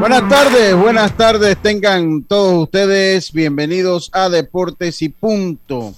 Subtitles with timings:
[0.00, 5.94] Buenas tardes, buenas tardes, tengan todos ustedes bienvenidos a Deportes y Punto.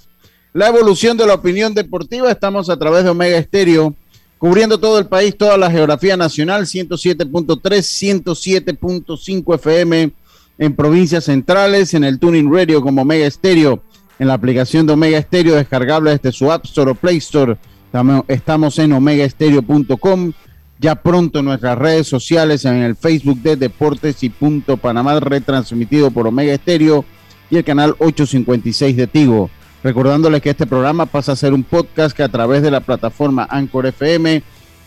[0.53, 3.95] La evolución de la opinión deportiva, estamos a través de Omega Estéreo,
[4.39, 10.13] cubriendo todo el país, toda la geografía nacional, 107.3, 107.5 FM
[10.59, 13.83] en provincias centrales, en el Tuning Radio como Omega Estéreo,
[14.19, 17.57] en la aplicación de Omega Estéreo descargable desde su App Store o Play Store.
[18.29, 20.33] Estamos en omegaestereo.com
[20.83, 26.11] ya pronto en nuestras redes sociales, en el Facebook de Deportes y Punto Panamá, retransmitido
[26.11, 27.05] por Omega Estéreo
[27.51, 29.49] y el canal 856 de Tigo.
[29.85, 33.47] Recordándoles que este programa pasa a ser un podcast que a través de la plataforma
[33.49, 34.43] Anchor FM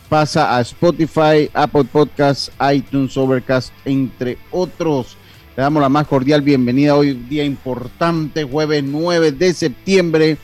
[0.10, 5.18] pasa a Spotify, Apple Podcasts, iTunes, Overcast, entre otros.
[5.56, 10.38] Le damos la más cordial bienvenida hoy, día importante, jueves 9 de septiembre,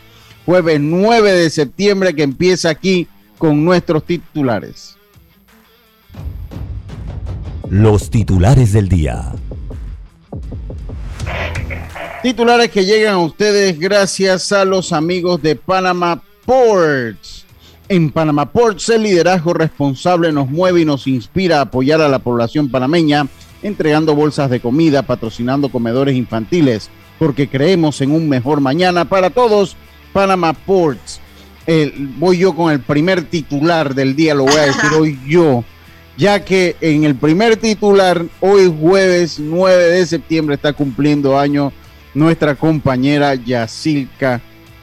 [0.45, 4.95] jueves 9 de septiembre que empieza aquí con nuestros titulares.
[7.70, 9.34] Los titulares del día.
[12.23, 17.46] Titulares que llegan a ustedes gracias a los amigos de Panama Ports.
[17.90, 22.20] En Panama Ports el liderazgo responsable nos mueve y nos inspira a apoyar a la
[22.20, 23.28] población panameña,
[23.64, 26.90] entregando bolsas de comida, patrocinando comedores infantiles,
[27.20, 29.76] porque creemos en un mejor mañana para todos.
[30.14, 31.22] Panama Ports.
[32.18, 35.64] voy yo con el primer titular del día, lo voy a decir hoy yo
[36.18, 41.72] ya que en el primer titular, hoy jueves 9 de septiembre, está cumpliendo año
[42.14, 44.42] nuestra compañera Yacilca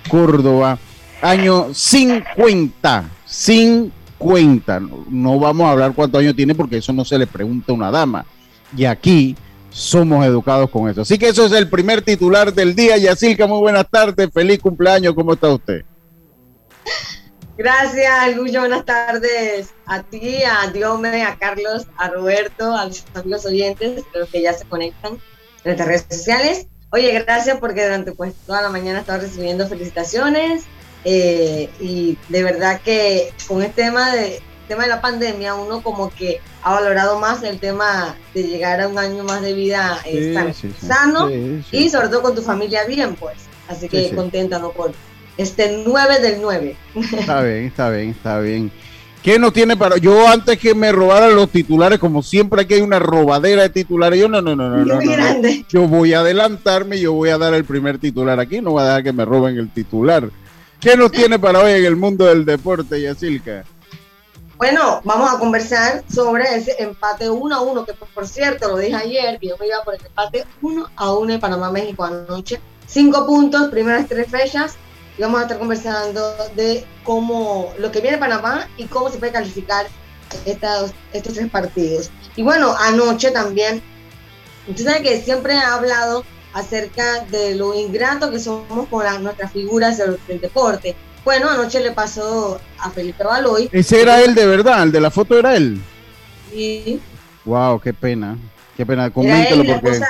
[0.08, 0.78] Córdoba,
[1.20, 4.80] año 50, 50.
[5.10, 7.90] No vamos a hablar cuántos años tiene porque eso no se le pregunta a una
[7.90, 8.24] dama.
[8.76, 9.36] Y aquí
[9.70, 11.02] somos educados con eso.
[11.02, 12.96] Así que eso es el primer titular del día.
[12.96, 15.84] Yacilca, muy buenas tardes, feliz cumpleaños, ¿cómo está usted?
[17.56, 18.60] Gracias, Lucho.
[18.60, 22.88] Buenas tardes a ti, a Diome, a Carlos, a Roberto, a
[23.24, 25.20] los oyentes, a los que ya se conectan en
[25.64, 26.66] nuestras redes sociales.
[26.90, 30.64] Oye, gracias porque durante pues toda la mañana estaba recibiendo felicitaciones
[31.04, 36.10] eh, y de verdad que con este tema de tema de la pandemia uno como
[36.10, 40.54] que ha valorado más el tema de llegar a un año más de vida eh,
[40.80, 43.36] sano, y sobre todo con tu familia bien pues.
[43.68, 44.92] Así que contenta no por
[45.36, 46.76] este 9 del 9.
[47.18, 48.72] Está bien, está bien, está bien.
[49.22, 49.96] ¿Qué nos tiene para.?
[49.98, 54.18] Yo antes que me robaran los titulares, como siempre aquí hay una robadera de titulares,
[54.18, 54.84] yo no, no, no, no.
[54.84, 58.72] no, no, Yo voy a adelantarme, yo voy a dar el primer titular aquí, no
[58.72, 60.30] voy a dejar que me roben el titular.
[60.80, 63.64] ¿Qué nos tiene para hoy en el mundo del deporte, Yacilca?
[64.58, 68.96] Bueno, vamos a conversar sobre ese empate 1 a 1, que por cierto, lo dije
[68.96, 72.60] ayer, que yo me iba por el empate 1 a 1 de Panamá-México anoche.
[72.84, 74.74] Cinco puntos, primeras tres fechas,
[75.16, 79.30] y vamos a estar conversando de cómo lo que viene Panamá y cómo se puede
[79.30, 79.86] calificar
[80.44, 82.10] estos, estos tres partidos.
[82.34, 83.80] Y bueno, anoche también,
[84.66, 89.98] usted sabe que siempre ha hablado acerca de lo ingrato que somos con nuestras figuras
[89.98, 90.96] del, deporte.
[91.28, 93.68] Bueno, anoche le pasó a Felipe Baloy.
[93.70, 95.78] Ese era él de verdad, el de la foto era él.
[96.50, 97.02] Sí.
[97.44, 98.38] Wow, qué pena.
[98.74, 100.00] Qué pena, coméntelo porque.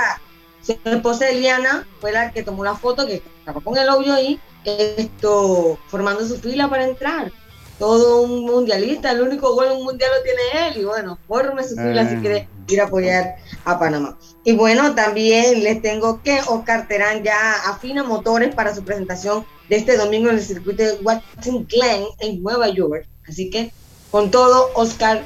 [0.63, 4.39] su esposa Eliana fue la que tomó la foto, que estaba con el obvio ahí,
[4.65, 7.33] esto, formando su fila para entrar.
[7.79, 10.83] Todo un mundialista, el único gol en un mundial lo tiene él.
[10.83, 12.21] Y bueno, forme su fila si ah.
[12.21, 14.19] quiere ir a apoyar a Panamá.
[14.45, 19.77] Y bueno, también les tengo que Oscar Terán ya afina motores para su presentación de
[19.77, 23.07] este domingo en el circuito de Watson Glen en Nueva York.
[23.29, 23.71] Así que
[24.11, 25.23] con todo, Oscar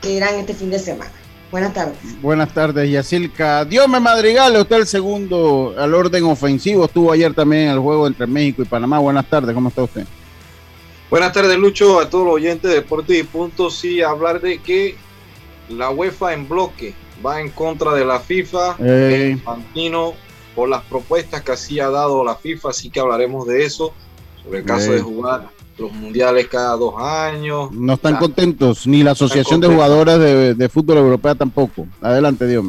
[0.00, 1.12] Terán este fin de semana.
[1.50, 2.20] Buenas tardes.
[2.20, 3.64] Buenas tardes, Yacilca.
[3.64, 6.84] Dios me madrigal, usted el segundo al orden ofensivo.
[6.84, 8.98] Estuvo ayer también en el juego entre México y Panamá.
[8.98, 10.04] Buenas tardes, ¿cómo está usted?
[11.14, 13.76] Buenas tardes, Lucho, a todos los oyentes de Deportes y Puntos.
[13.76, 14.96] Sí, hablar de que
[15.68, 16.92] la UEFA en bloque
[17.24, 19.38] va en contra de la FIFA, eh.
[20.56, 23.94] por las propuestas que así ha dado la FIFA, así que hablaremos de eso.
[24.42, 27.70] sobre el caso de jugar los mundiales cada dos años.
[27.70, 31.86] No están contentos, ni la Asociación de Jugadoras de, Fútbol Europea tampoco.
[32.00, 32.64] Adelante, Dios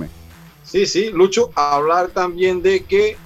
[0.62, 3.18] Sí, sí, Lucho, hablar también de que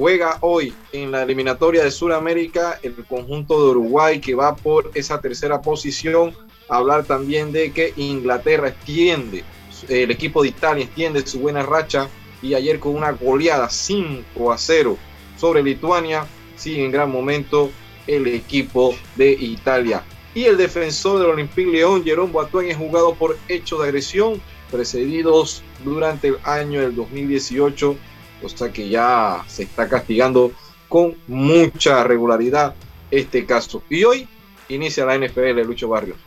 [0.00, 5.20] juega hoy en la eliminatoria de Sudamérica el conjunto de Uruguay que va por esa
[5.20, 6.34] tercera posición.
[6.70, 9.44] Hablar también de que Inglaterra extiende,
[9.90, 12.08] el equipo de Italia extiende su buena racha
[12.40, 14.96] y ayer con una goleada 5 a 0
[15.36, 16.24] sobre Lituania,
[16.56, 17.70] sigue en gran momento
[18.06, 20.02] el equipo de Italia.
[20.34, 25.62] Y el defensor del Olympique León, Jerón Boateng, es jugado por hecho de agresión, precedidos
[25.84, 27.96] durante el año del 2018,
[28.42, 30.52] o sea que ya se está castigando
[30.88, 32.74] con mucha regularidad
[33.10, 33.82] este caso.
[33.88, 34.28] Y hoy
[34.68, 36.18] inicia la NFL, Lucho Barrios.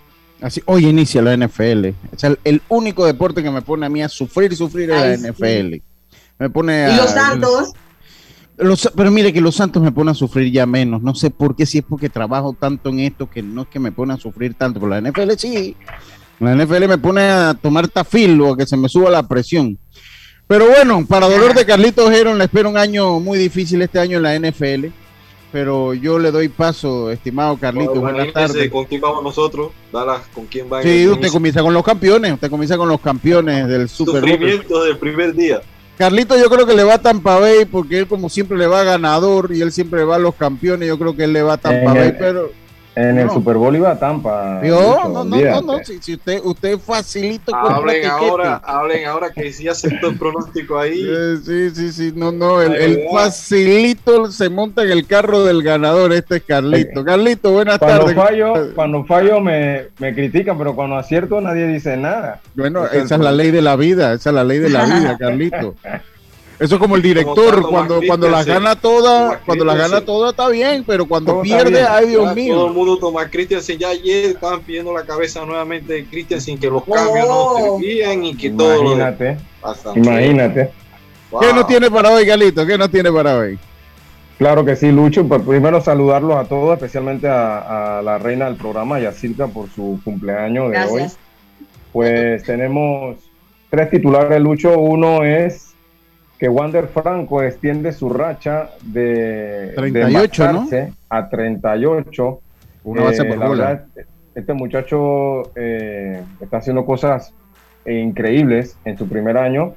[0.42, 1.86] Así, hoy inicia la NFL.
[2.12, 5.30] Es el, único deporte que me pone a mí a sufrir y sufrir es la
[5.30, 5.76] NFL.
[6.40, 7.74] Me pone ¿Y los Santos?
[8.96, 11.02] pero mire que los Santos me ponen a sufrir ya menos.
[11.02, 13.80] No sé por qué, si es porque trabajo tanto en esto que no es que
[13.80, 14.80] me pone a sufrir tanto.
[14.80, 15.76] Pero la NFL sí.
[16.40, 19.78] La NFL me pone a tomar tafil o a que se me suba la presión.
[20.48, 24.18] Pero bueno, para dolor de Carlitos Heron, le espero un año muy difícil este año
[24.18, 24.88] en la NFL.
[25.52, 28.00] Pero yo le doy paso, estimado Carlitos.
[28.00, 28.72] buenas tardes.
[28.72, 29.72] ¿Con quién vamos nosotros?
[30.34, 30.82] ¿con quién va?
[30.82, 32.34] Sí, usted comienza con los campeones.
[32.34, 34.84] Usted comienza con los campeones del Super Bowl.
[34.86, 35.62] del primer día.
[35.98, 38.84] Carlito yo creo que le va a Tampa Bay porque él como siempre le va
[38.84, 41.54] ganador y él siempre le va a los campeones, yo creo que él le va
[41.54, 42.52] a Tampa Bay, pero
[42.96, 44.60] en el Super Bowl iba a Tampa.
[44.64, 50.10] no, no, no, no, si, usted, usted facilito hablen ahora, hablen ahora que sí aceptó
[50.10, 51.04] el pronóstico ahí.
[51.14, 56.12] Eh, sí, sí, sí, no, no, el, facilito se monta en el carro del ganador,
[56.12, 57.04] este es Carlito.
[57.04, 58.16] Carlito, buenas cuando tardes.
[58.16, 62.42] Fallo, cuando fallo me, me critican, pero cuando acierto nadie dice nada.
[62.56, 65.18] Bueno, esa es la ley de la vida, esa es la ley de la vida,
[65.18, 65.76] Carlito.
[66.64, 70.48] Eso es como el director, cuando, cuando las gana todas, cuando las gana todas está
[70.48, 72.56] bien, pero cuando pierde, ay Dios mío.
[72.56, 76.70] Todo el mundo toma Christiansen, ya ayer estaban pidiendo la cabeza nuevamente de Christiansen, que
[76.70, 79.38] los cambios no servían y que todo Imagínate,
[79.94, 80.72] imagínate.
[81.38, 82.66] ¿Qué no tiene para hoy, Galito?
[82.66, 83.60] ¿Qué no tiene para hoy?
[84.38, 85.28] Claro que sí, Lucho.
[85.28, 90.72] Pues primero saludarlos a todos, especialmente a, la reina del programa, Yacirca, por su cumpleaños
[90.72, 91.04] de hoy.
[91.92, 93.18] Pues tenemos
[93.70, 94.80] tres titulares, Lucho.
[94.80, 95.73] Uno es
[96.38, 100.44] que Wander Franco extiende su racha de 38
[101.10, 102.42] a 38.
[102.84, 103.84] Una base eh, por
[104.36, 107.34] este muchacho eh, está haciendo cosas
[107.86, 109.76] increíbles en su primer año.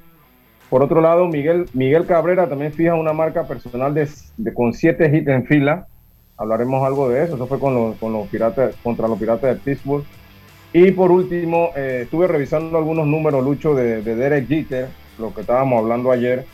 [0.70, 4.08] Por otro lado, Miguel, Miguel Cabrera también fija una marca personal de,
[4.54, 5.86] con siete hits en fila.
[6.36, 7.36] Hablaremos algo de eso.
[7.36, 10.04] Eso fue con los, con los piratas, contra los piratas de Pittsburgh.
[10.72, 14.88] Y por último, eh, estuve revisando algunos números, Lucho, de, de Derek Jeter,
[15.18, 16.46] lo que estábamos hablando ayer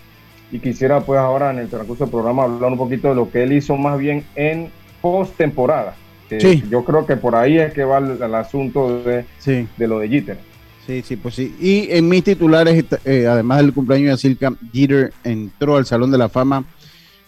[0.50, 3.42] y quisiera pues ahora en el transcurso del programa hablar un poquito de lo que
[3.42, 4.70] él hizo más bien en
[5.00, 5.96] post-temporada.
[6.38, 6.62] Sí.
[6.70, 10.38] Yo creo que por ahí es que va el, asunto de, de lo de Jeter.
[10.86, 11.54] Sí, sí, pues sí.
[11.60, 16.18] Y en mis titulares, eh, además del cumpleaños de Silka, Jeter entró al Salón de
[16.18, 16.64] la Fama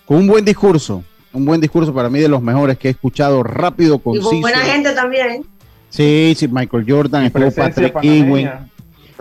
[0.05, 1.05] con un buen discurso.
[1.33, 4.35] Un buen discurso para mí de los mejores que he escuchado, rápido, conciso.
[4.35, 5.45] Y buena gente también.
[5.89, 8.47] Sí, sí, Michael Jordan, estuvo Patrick Ewing,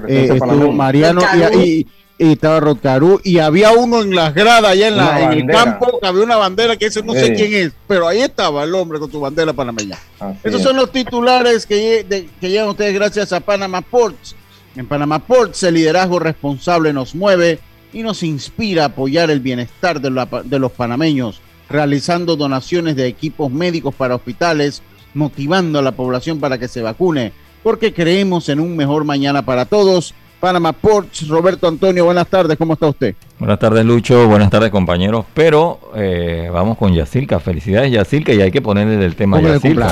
[0.07, 1.21] eh, estuvo Mariano
[1.55, 1.87] y, y
[2.17, 6.23] estaba Rocarú y había uno en las gradas allá en, la, en el campo, había
[6.23, 9.19] una bandera que ese no sé quién es, pero ahí estaba el hombre con su
[9.19, 9.97] bandera panameña.
[10.43, 14.35] Esos son los titulares que, que llegan ustedes gracias a Panama Ports.
[14.75, 17.59] En Panama Ports el liderazgo responsable nos mueve
[17.91, 23.51] y nos inspira a apoyar el bienestar de, de los panameños, realizando donaciones de equipos
[23.51, 24.81] médicos para hospitales,
[25.13, 29.65] motivando a la población para que se vacune, porque creemos en un mejor mañana para
[29.65, 31.25] todos Panama Ports.
[31.29, 33.15] Roberto Antonio, buenas tardes, ¿cómo está usted?
[33.39, 35.23] Buenas tardes, Lucho, buenas tardes, compañeros.
[35.33, 37.39] Pero eh, vamos con Yacilca.
[37.39, 39.87] Felicidades, Yacilca, y hay que ponerle el tema a Yacilca.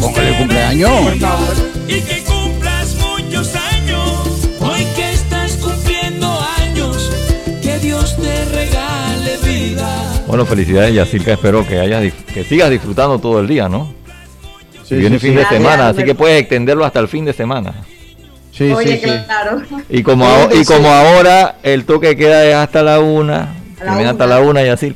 [0.00, 0.90] Póngale cumpleaños.
[1.86, 4.48] Y que cumplas muchos años.
[4.58, 7.12] Hoy que estás cumpliendo años,
[7.62, 10.24] que Dios te regale vida.
[10.26, 11.34] Bueno, felicidades, Yacilca.
[11.34, 13.94] Espero que, hayas, que sigas disfrutando todo el día, ¿no?
[14.82, 17.74] Sí, viene fin de semana, así que puedes extenderlo hasta el fin de semana.
[18.56, 19.62] Sí, Oye, sí, claro.
[19.88, 24.40] Y como, y como ahora el toque queda es hasta la una, termina hasta la
[24.40, 24.94] una y así.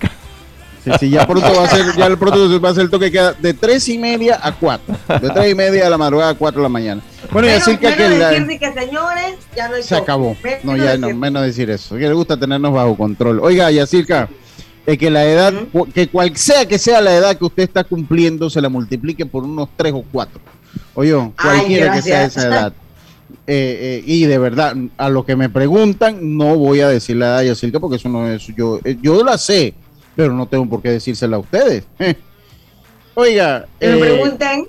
[0.84, 3.10] Sí, sí, ya pronto va a ser, ya el pronto va a ser el toque
[3.10, 6.34] queda de tres y media a cuatro, de tres y media de la madrugada a
[6.34, 7.02] cuatro de la mañana.
[7.32, 10.36] Bueno, y así que, que, la, que señores, ya no hay se acabó.
[10.62, 11.96] no, ya no, menos decir eso.
[11.96, 13.40] Que le gusta tenernos bajo control.
[13.40, 14.28] Oiga, Yacirca,
[14.86, 15.52] es que la edad,
[15.92, 19.42] que cual sea que sea la edad que usted está cumpliendo, se la multiplique por
[19.42, 20.40] unos tres o cuatro.
[20.94, 21.12] Oye,
[21.42, 22.72] cualquiera que sea esa edad.
[23.50, 27.26] Eh, eh, y de verdad, a lo que me preguntan, no voy a decir la
[27.28, 28.78] edad de Yacirca porque eso no es yo.
[28.84, 29.72] Eh, yo la sé,
[30.14, 31.84] pero no tengo por qué decírsela a ustedes.
[33.14, 34.68] Oiga, Que me eh, pregunten.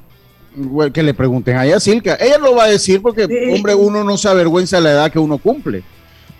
[0.56, 2.16] bueno, que le pregunten a Yacilca.
[2.16, 3.54] Ella lo va a decir porque, Sí.
[3.54, 5.84] hombre, uno no se avergüenza de la edad que uno cumple.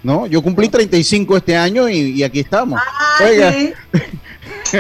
[0.02, 0.26] ¿No?
[0.28, 2.80] Yo cumplí 35 este año y, y aquí estamos.
[2.82, 3.52] Ah, Oiga.
[3.52, 3.74] sí.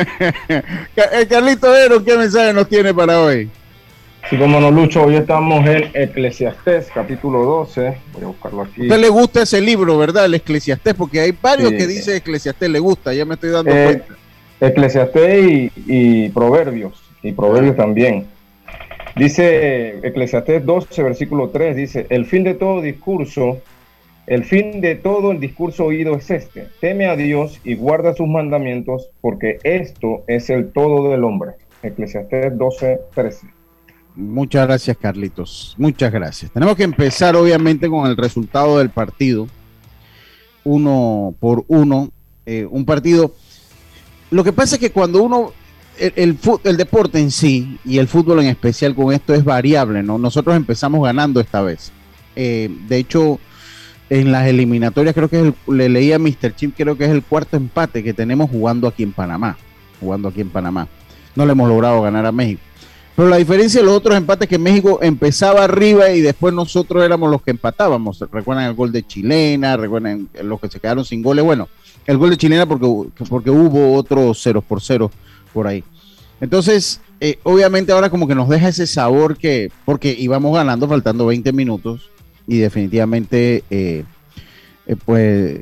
[0.95, 3.49] Eh, Carlito Vero, ¿qué mensaje nos tiene para hoy?
[4.29, 7.97] Sí, como no, Lucho, hoy estamos en Eclesiastés, capítulo 12.
[8.13, 8.81] Voy a buscarlo aquí.
[8.81, 10.25] A usted le gusta ese libro, ¿verdad?
[10.25, 11.77] El Eclesiastés, porque hay varios Sí.
[11.77, 14.05] que dice Eclesiastés, le gusta, ya me estoy dando Eh, cuenta.
[14.61, 18.27] Eclesiastés y, y Proverbios, y Proverbios también.
[19.15, 23.57] Dice Eclesiastés 12, versículo 3, dice, el fin de todo discurso,
[24.27, 28.27] el fin de todo el discurso oído es este, teme a Dios y guarda sus
[28.27, 31.53] mandamientos, porque esto es el todo del hombre.
[31.81, 33.47] Eclesiastés 12, 13.
[34.19, 35.75] Muchas gracias, Carlitos.
[35.77, 36.51] Muchas gracias.
[36.51, 39.47] Tenemos que empezar, obviamente, con el resultado del partido.
[40.63, 42.11] Uno por uno.
[42.45, 43.33] eh, un partido.
[44.31, 45.53] Lo que pasa es que cuando uno.
[45.97, 50.17] El, el, deporte en sí y el fútbol en especial con esto es variable, ¿no?
[50.17, 51.91] Nosotros empezamos ganando esta vez.
[52.37, 53.37] Eh, de hecho,
[54.09, 56.55] en las eliminatorias, creo que es el- le leí a Mr.
[56.55, 59.57] Chip, creo que es el cuarto empate que tenemos jugando aquí en Panamá.
[59.99, 60.87] Jugando aquí en Panamá.
[61.35, 62.61] No le hemos logrado ganar a México.
[63.19, 67.03] Pero la diferencia de los otros empates es que México empezaba arriba y después nosotros
[67.03, 68.23] éramos los que empatábamos.
[68.31, 71.43] Recuerdan el gol de Chilena, recuerdan los que se quedaron sin goles.
[71.43, 71.67] Bueno,
[72.05, 72.87] el gol de Chilena porque,
[73.27, 75.11] porque hubo otro 0 por 0
[75.53, 75.83] por ahí.
[76.39, 81.25] Entonces, eh, obviamente ahora como que nos deja ese sabor que, porque íbamos ganando faltando
[81.25, 82.09] 20 minutos
[82.47, 84.05] y definitivamente, eh,
[84.87, 85.59] eh, pues,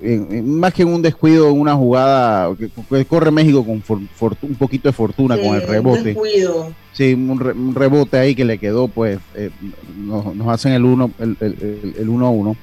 [0.00, 4.88] más que un descuido, en una jugada que, que corre México con for- un poquito
[4.88, 6.02] de fortuna con el rebote.
[6.02, 6.72] descuido.
[6.92, 9.50] Sí, un, re- un rebote ahí que le quedó, pues eh,
[9.96, 12.56] nos, nos hacen el uno, el, el, el- el uno a uno.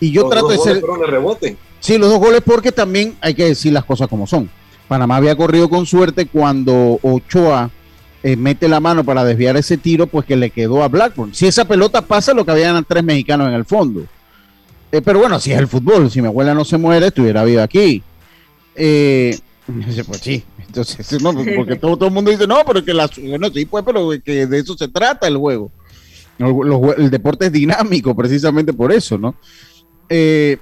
[0.00, 1.10] Y yo Los trato dos de goles ser.
[1.10, 1.56] rebote.
[1.80, 4.48] Sí, los dos goles, porque también hay que decir las cosas como son.
[4.88, 7.70] Panamá había corrido con suerte cuando Ochoa
[8.22, 11.34] eh, mete la mano para desviar ese tiro, pues que le quedó a Blackburn.
[11.34, 14.02] Si esa pelota pasa, lo que habían tres mexicanos en el fondo.
[14.90, 17.62] Eh, pero bueno, si es el fútbol, si mi abuela no se muere, estuviera viva
[17.62, 18.02] aquí.
[18.74, 19.38] Eh,
[20.06, 23.48] pues sí, entonces, no, porque todo, todo el mundo dice, no, pero que la, bueno,
[23.50, 25.70] sí, pues, pero que de eso se trata el juego.
[26.38, 29.34] El, deporte es dinámico, precisamente por eso, ¿no?
[30.08, 30.56] Eh,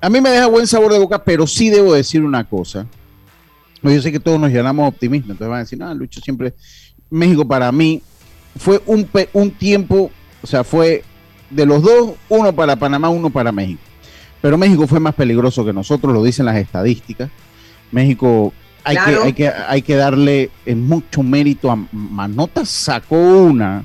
[0.00, 2.86] a mí me deja buen sabor de boca, pero sí debo decir una cosa.
[3.82, 6.54] Yo sé que todos nos llenamos de optimismo, entonces van a decir, no, Lucho siempre.
[7.10, 8.02] México para mí
[8.56, 10.10] fue un, un tiempo,
[10.42, 11.02] o sea, fue
[11.54, 13.80] de los dos, uno para Panamá, uno para México.
[14.40, 17.30] Pero México fue más peligroso que nosotros, lo dicen las estadísticas.
[17.90, 19.20] México hay, Claro.
[19.20, 23.84] que, hay, que, hay que darle mucho mérito a Manota, sacó una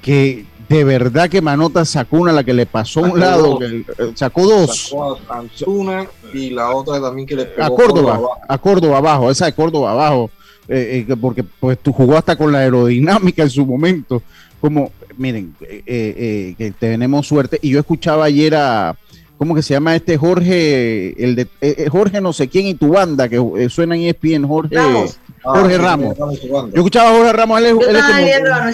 [0.00, 3.58] que de verdad que Manota sacó una, la que le pasó a un lado, dos.
[3.58, 4.88] que, eh, sacó dos.
[4.88, 8.30] Sacó a Antuna y la otra también que le pegó a Córdoba, abajo.
[8.48, 10.30] a Córdoba abajo, esa de Córdoba abajo,
[10.68, 14.22] eh, eh, que porque pues tú jugó hasta con la aerodinámica en su momento.
[14.60, 17.58] Como, miren, eh, eh, que tenemos suerte.
[17.62, 18.96] Y yo escuchaba ayer a,
[19.36, 21.22] ¿cómo que se llama este Jorge?
[21.22, 24.02] El de eh, eh, Jorge no sé quién y tu banda, que eh, suena en
[24.02, 25.18] ESPN, Jorge Ramos.
[25.44, 26.16] Ah, Jorge sí, Ramos.
[26.18, 27.76] Yo escuchaba a Jorge Ramos, él es, es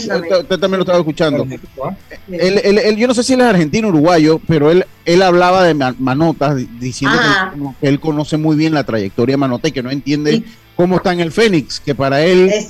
[0.09, 1.47] como- usted, usted también lo estaba escuchando.
[1.85, 1.95] ¿Ah?
[2.31, 5.23] Él, él- él- yo no sé si él es argentino o uruguayo, pero él, él
[5.23, 7.45] hablaba de Ma- Manotas di- diciendo que Ajá.
[7.53, 10.43] él, como que él conoce muy bien la trayectoria de Manota y que no entiende
[10.77, 12.65] cómo está en el Fénix, que para él, él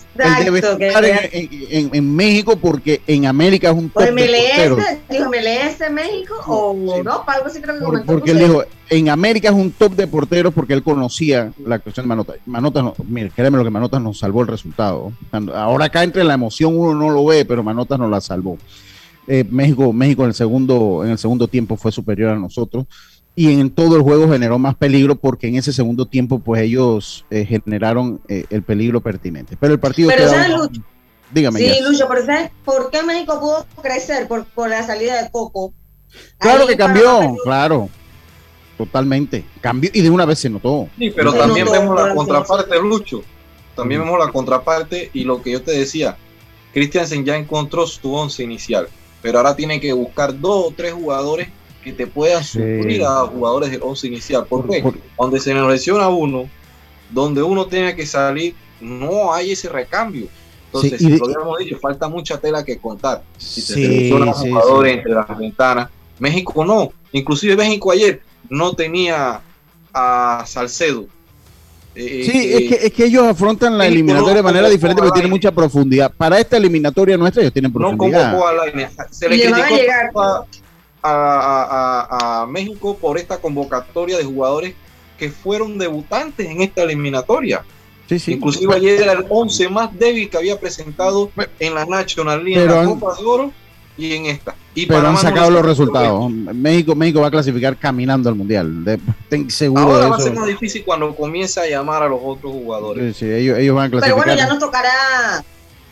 [0.45, 4.11] debe que- estar en, en- en- en México porque en América es un top de
[5.11, 6.91] dijo MLS México o Sí.
[6.99, 9.95] Europa, algo así creo que Por- comentó porque él dijo, en América es un top
[9.95, 12.35] de porteros porque él conocía la cuestión de Manota.
[12.47, 15.13] Manota, no, mire, créeme lo que Manotas nos salvó el resultado.
[15.55, 18.59] Ahora acá entre la emoción uno no lo ve, pero Manotas nos la salvó.
[19.27, 22.85] Eh, México, México en el segundo, en el segundo tiempo fue superior a nosotros
[23.37, 27.25] y en todo el juego generó más peligro porque en ese segundo tiempo pues ellos
[27.31, 29.57] eh, generaron eh, el peligro pertinente.
[29.59, 30.83] Pero el partido Pero queda- ¿sabes, Lucho?
[31.33, 31.89] dígame Sí, ya.
[31.89, 34.29] Lucho, pero ¿sabes por qué México pudo crecer?
[34.29, 35.73] Por, por la salida de Coco.
[36.39, 37.89] Claro Ahí que cambió, claro.
[38.79, 39.45] Totalmente.
[39.61, 40.89] Cambió y de una vez se notó.
[40.99, 43.23] Sí, pero también vemos la contraparte, Lucho.
[43.77, 46.17] También vemos la contraparte y lo que yo te decía,
[46.73, 48.89] Christiansen ya encontró su once inicial,
[49.23, 51.49] pero ahora tiene que buscar dos o tres jugadores
[51.85, 52.59] que te puedan Sí.
[52.59, 54.47] suplir a jugadores del once inicial.
[54.47, 54.81] ¿Por qué?
[54.83, 56.49] Por- Donde se nos lesiona uno,
[57.11, 60.27] donde uno tiene que salir, no hay ese recambio.
[60.67, 63.23] Entonces, Sí, y de- lo habíamos dicho, falta mucha tela que contar.
[63.39, 64.99] Si se Sí, seleccionan sí, jugadores sí.
[64.99, 65.89] entre las ventanas,
[66.19, 66.91] México no.
[67.13, 69.41] Inclusive México ayer no tenía
[69.93, 71.07] a Salcedo.
[71.95, 75.01] Eh, Sí, eh, es que, es que ellos afrontan la eliminatoria de no manera diferente
[75.01, 76.13] porque tienen mucha profundidad.
[76.17, 78.33] Para esta eliminatoria nuestra ellos tienen no profundidad.
[78.33, 78.91] convocó a Lainez.
[79.13, 80.11] Se le le criticó llegar.
[80.17, 80.45] a,
[81.13, 84.75] a- a- a México por esta convocatoria de jugadores
[85.19, 87.63] que fueron debutantes en esta eliminatoria.
[88.09, 88.33] Sí, sí.
[88.33, 92.69] Inclusive ayer era el 11 más débil que había presentado en la National League, en
[92.71, 93.53] la han- Copa de Oro
[93.97, 94.55] y en esta.
[94.75, 96.31] Y Pero han Panamá sacado lo los resultados.
[96.31, 98.85] México, México va a clasificar caminando al mundial.
[98.85, 102.09] De- ten seguro Ahora de va a ser más difícil cuando comience a llamar a
[102.09, 103.17] los otros jugadores.
[103.17, 104.91] Sí, sí, ellos, ellos van a Pero bueno, ya nos tocará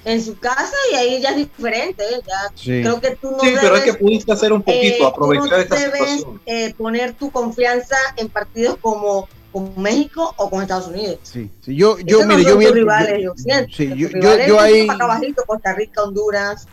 [0.04, 2.02] en su casa y ahí ya es diferente.
[2.02, 2.20] ¿eh?
[2.26, 2.80] Ya Sí.
[2.82, 5.48] Creo que tú no Sí, debes, pero es que pudiste hacer un poquito, eh, aprovechar
[5.50, 6.40] no esta debes, situación.
[6.46, 11.18] eh, poner tu confianza en partidos como con México o con Estados Unidos.
[11.22, 13.72] Sí, sí, Yo, yo, Esos no mire, son yo el- rivales, yo- yo siento.
[13.76, 16.66] sí, yo- yo- rivales yo ahí- acá abajito, Costa Rica, Honduras.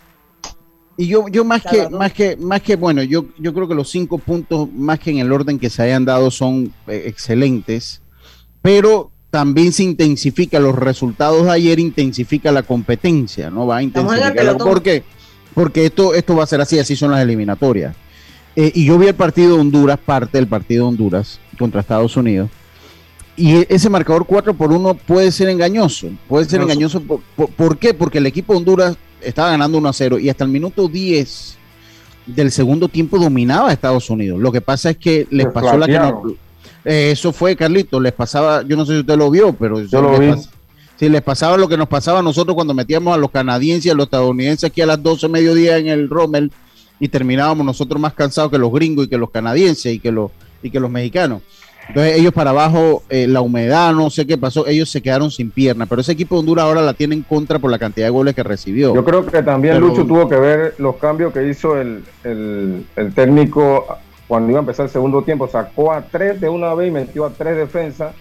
[0.95, 3.89] Y yo, yo más que, más que, más que, bueno, yo, yo creo que los
[3.89, 8.01] cinco puntos, más que en el orden que se hayan dado, son eh, excelentes,
[8.61, 13.67] pero también se intensifica los resultados de ayer, intensifica la competencia, ¿no?
[13.67, 14.33] Va a intensificar.
[14.69, 15.03] ¿Por qué?
[15.53, 17.95] Porque esto, esto va a ser así, así son las eliminatorias.
[18.55, 22.17] Eh, y yo vi el partido de Honduras, parte del partido de Honduras contra Estados
[22.17, 22.49] Unidos.
[23.37, 26.09] Y ese marcador 4 por 1 puede ser engañoso.
[26.27, 26.97] Puede ser Engañoso.
[26.97, 27.21] engañoso.
[27.35, 27.93] ¿Por, por- por qué?
[27.93, 31.57] Porque el equipo de Honduras estaba ganando 1 a 0 y hasta el minuto 10
[32.25, 34.39] del segundo tiempo dominaba a Estados Unidos.
[34.39, 36.23] Lo que pasa es que les Se pasó la que no.
[36.85, 37.99] Eh, eso fue, Carlito.
[37.99, 40.27] Les pasaba, yo no sé si usted lo vio, pero Yo lo les vi.
[40.27, 40.49] pas-
[40.97, 43.89] Sí, les pasaba lo que nos pasaba a nosotros cuando metíamos a los canadienses y
[43.89, 46.51] a los estadounidenses aquí a las 12 mediodía en el Rommel
[46.99, 50.29] y terminábamos nosotros más cansados que los gringos y que los canadienses y que los,
[50.61, 51.41] y que los mexicanos.
[51.87, 55.49] Entonces ellos para abajo, eh, la humedad, no sé qué pasó, ellos se quedaron sin
[55.51, 58.11] pierna, pero ese equipo de Honduras ahora la tiene en contra por la cantidad de
[58.11, 58.93] goles que recibió.
[58.93, 62.85] Yo creo que también Pero- Lucho tuvo que ver los cambios que hizo el, el-
[62.97, 63.87] el técnico
[64.29, 65.49] cuando iba a empezar el segundo tiempo.
[65.49, 68.13] Sacó a tres de una vez y metió a tres defensas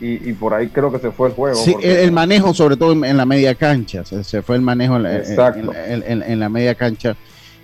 [0.00, 1.56] y, y por ahí creo que se fue el juego.
[1.56, 4.56] Sí, el, porque- el manejo, sobre todo en, en la media cancha, se, se fue
[4.56, 7.14] el manejo en la, en- la media cancha.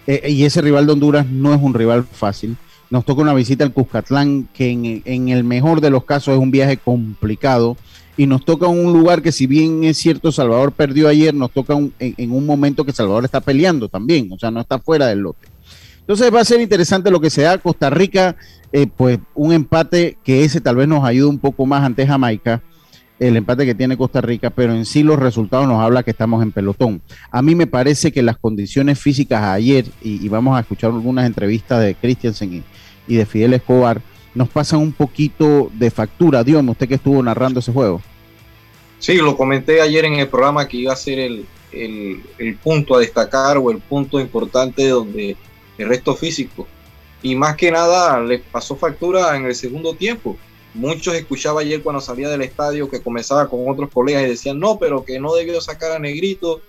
[0.07, 2.57] Eh, y ese rival de Honduras no es un rival fácil.
[2.91, 6.51] Nos toca una visita al Cuscatlán, que en, el mejor de los casos es un
[6.51, 7.77] viaje complicado.
[8.17, 11.75] Y nos toca un lugar que, si bien es cierto, Salvador perdió ayer, nos toca
[11.75, 15.21] un- en un momento que Salvador está peleando también, o sea, no está fuera del
[15.21, 15.47] lote.
[16.09, 17.59] Entonces va a ser interesante lo que se da.
[17.59, 18.35] Costa Rica,
[18.73, 22.63] eh, pues un empate que ese tal vez nos ayude un poco más ante Jamaica,
[23.19, 26.43] el empate que tiene Costa Rica, pero en sí los resultados nos habla que estamos
[26.43, 27.03] en pelotón.
[27.31, 31.83] A mí me parece que las condiciones físicas ayer, y, vamos a escuchar algunas entrevistas
[31.83, 32.63] de Christiansen y,
[33.07, 34.01] y de Fidel Escobar,
[34.35, 36.43] nos pasan un poquito de factura.
[36.43, 38.01] Dios, usted que estuvo narrando ese juego.
[38.99, 43.01] Sí, lo comenté ayer en el programa que iba a ser el- el punto a
[43.01, 45.37] destacar o el punto importante donde
[45.79, 46.67] el resto físico.
[47.23, 50.37] Y más que nada les pasó factura en el segundo tiempo.
[50.75, 54.79] Muchos escuchaba ayer cuando salía del estadio que comenzaba con otros colegas y decían, no,
[54.79, 56.61] pero que no debió sacar a Negrito,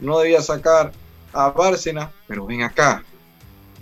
[0.00, 0.92] no debía sacar
[1.32, 3.04] a Bárcena, pero ven acá,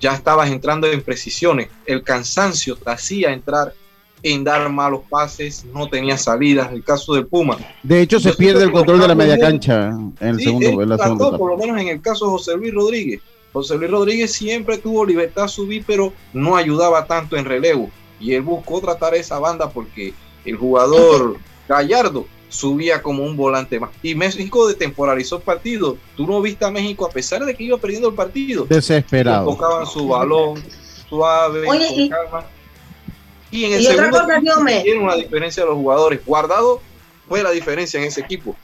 [0.00, 3.74] ya estabas entrando en precisiones, el cansancio te hacía entrar
[4.22, 7.58] en dar malos pases, no tenía salidas, el caso del Puma.
[7.82, 10.68] De hecho, se Yo pierde el control de la media cancha en el Sí, segundo,
[10.68, 13.20] él en la segunda por lo menos en el caso de José Luis Rodríguez.
[13.54, 17.88] José Luis Rodríguez siempre tuvo libertad a subir, pero no ayudaba tanto en relevo.
[18.20, 20.12] Y él buscó tratar esa banda porque
[20.44, 21.38] el jugador
[21.68, 23.90] Gallardo subía como un volante más.
[24.02, 25.96] Y México destemporalizó el partido.
[26.16, 28.64] Tú no viste a México a pesar de que iba perdiendo el partido.
[28.66, 29.46] Desesperado.
[29.46, 30.62] Tocaban su balón
[31.08, 32.44] suave, Oye, con y- calma.
[33.50, 34.80] Y en el y otra segundo cosa, tiempo Diome.
[34.82, 36.20] tiene una diferencia de los jugadores.
[36.26, 36.80] Guardado
[37.28, 38.56] fue la diferencia en ese equipo.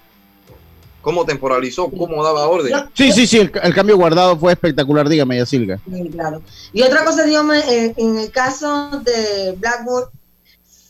[1.02, 2.72] Cómo temporalizó, cómo daba orden.
[2.94, 5.78] Sí, sí, sí, el, el cambio guardado fue espectacular, dígame, Yacilga.
[5.90, 6.42] Sí, claro.
[6.72, 10.10] Y otra cosa, dígame, en, en el caso de Blackburn,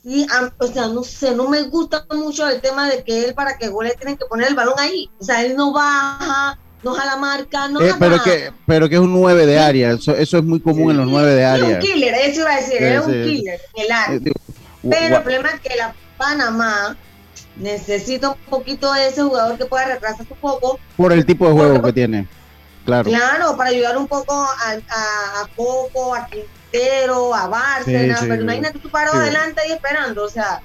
[0.02, 0.26] sí,
[0.58, 3.68] o sea, no sé, no me gusta mucho el tema de que él para que
[3.68, 5.08] gole tienen que poner el balón ahí.
[5.20, 9.00] O sea, él no baja, no jala marca, no Eh, pero, que, pero que es
[9.00, 11.66] un 9 de área, eso, eso es muy común en los 9 de Es área.
[11.68, 14.16] un killer, eso iba a decir, Sí, es un killer en el área.
[14.16, 14.32] Eh,
[14.88, 16.96] Pero el problema es que la Panamá
[17.60, 21.52] necesita un poquito de ese jugador que pueda retrasar un poco, por el tipo de
[21.52, 22.26] juego que tiene.
[22.84, 23.04] Claro.
[23.10, 28.26] claro, para ayudar un poco a, a, a Coco, a Quintero, a Bárcena, Sí, sí,
[28.26, 28.42] pero sí.
[28.42, 29.18] imagínate tú parado Sí.
[29.22, 30.60] adelante ahí esperando, o sea,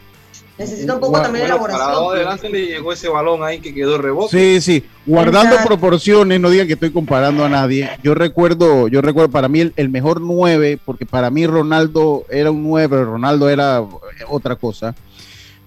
[0.58, 1.86] necesita un poco Gua- también de Bueno, elaboración.
[1.88, 4.30] parado adelante le llegó ese balón ahí que quedó rebote.
[4.38, 5.68] Sí, sí, guardando Exacto.
[5.68, 7.90] proporciones, no digan que estoy comparando a nadie.
[8.02, 12.50] Yo recuerdo, yo recuerdo para mí el, el mejor 9, porque para mí Ronaldo era
[12.50, 13.84] un 9, pero Ronaldo era
[14.30, 14.96] otra cosa.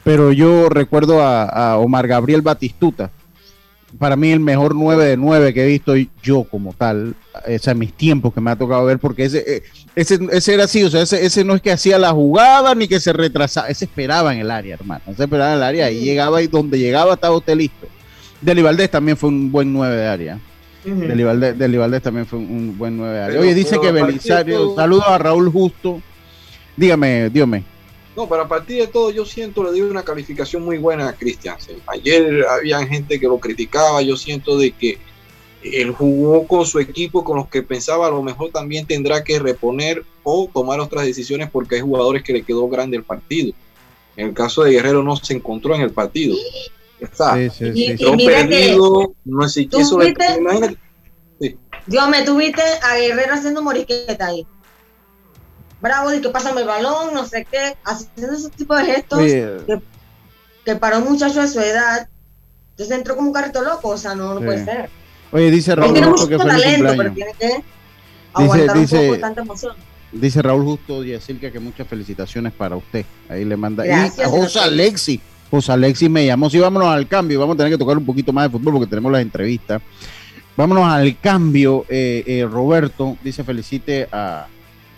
[0.09, 3.11] Pero yo recuerdo a, a Omar Gabriel Batistuta.
[3.99, 5.93] Para mí el mejor 9 de 9 que he visto
[6.23, 9.45] yo como tal, o sea, en mis tiempos que me ha tocado ver, porque ese,
[9.47, 9.63] eh,
[9.95, 12.89] ese, ese era así, o sea, ese, ese no es que hacía la jugada ni
[12.89, 16.01] que se retrasaba, ese esperaba en el área, hermano, ese esperaba en el área y
[16.01, 17.87] llegaba y donde llegaba estaba usted listo.
[18.41, 20.39] Deli Valdés también fue un buen 9 de área.
[20.87, 21.01] Ujú.
[21.01, 23.33] Deli Valdés, Deli Valdés también fue un, buen 9 de área.
[23.33, 26.01] Pero- Oye, dice que Belisario, saludos a Raúl Justo.
[26.79, 27.78] Dígame, dígame.
[28.19, 31.13] No, pero a partir de todo yo siento, le doy una calificación muy buena a
[31.13, 31.77] Christiansen.
[31.87, 34.99] Ayer había gente que lo criticaba, yo siento de que
[35.63, 39.39] él jugó con su equipo, con los que pensaba a lo mejor también tendrá que
[39.39, 43.53] reponer o tomar otras decisiones porque hay jugadores que le quedó grande el partido.
[44.17, 46.35] En el caso de Guerrero no se encontró en el partido.
[46.99, 47.37] Está.
[47.37, 47.95] Sí, sí, sí.
[48.01, 49.49] Y- y mira perdido, no
[51.87, 54.45] Dios, me tuviste a Guerrero haciendo morisqueta ahí.
[55.81, 59.81] Bravo, y que pásame el balón, no sé qué, haciendo ese tipo de gestos que,
[60.65, 62.09] que para un muchacho de su edad,
[62.71, 64.47] entonces entró como un carrito loco, o sea, no, no Sí.
[64.47, 64.91] puede ser.
[65.31, 67.37] oye, dice Raúl tiene mucho que feliz talento, pero cumpleaños.
[67.39, 67.65] tiene que
[68.35, 69.77] aguantar dice- un poco tanta emoción.
[70.11, 73.05] Dice Raúl Justo Yacirca que muchas felicitaciones para usted.
[73.29, 73.85] Ahí le manda.
[73.85, 74.69] Gracias, y a José señor.
[74.69, 75.21] Alexi.
[75.51, 76.49] José Alexi me llamó.
[76.49, 77.39] Sí, vámonos al cambio.
[77.39, 79.83] Vamos a tener que tocar un poquito más de fútbol porque tenemos las entrevistas.
[80.57, 81.85] Vámonos al cambio.
[81.91, 84.47] Eh, eh, Roberto dice felicite a,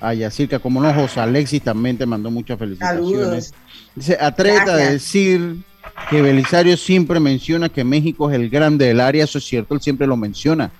[0.00, 0.58] a Yacirca.
[0.58, 3.10] Como no, José Alexis también te mandó muchas felicitaciones.
[3.46, 3.54] Saludos.
[3.94, 5.56] Dice, atreta de decir
[6.08, 9.24] que Belisario siempre menciona que México es el grande del área.
[9.24, 10.70] Eso es cierto, él siempre lo menciona.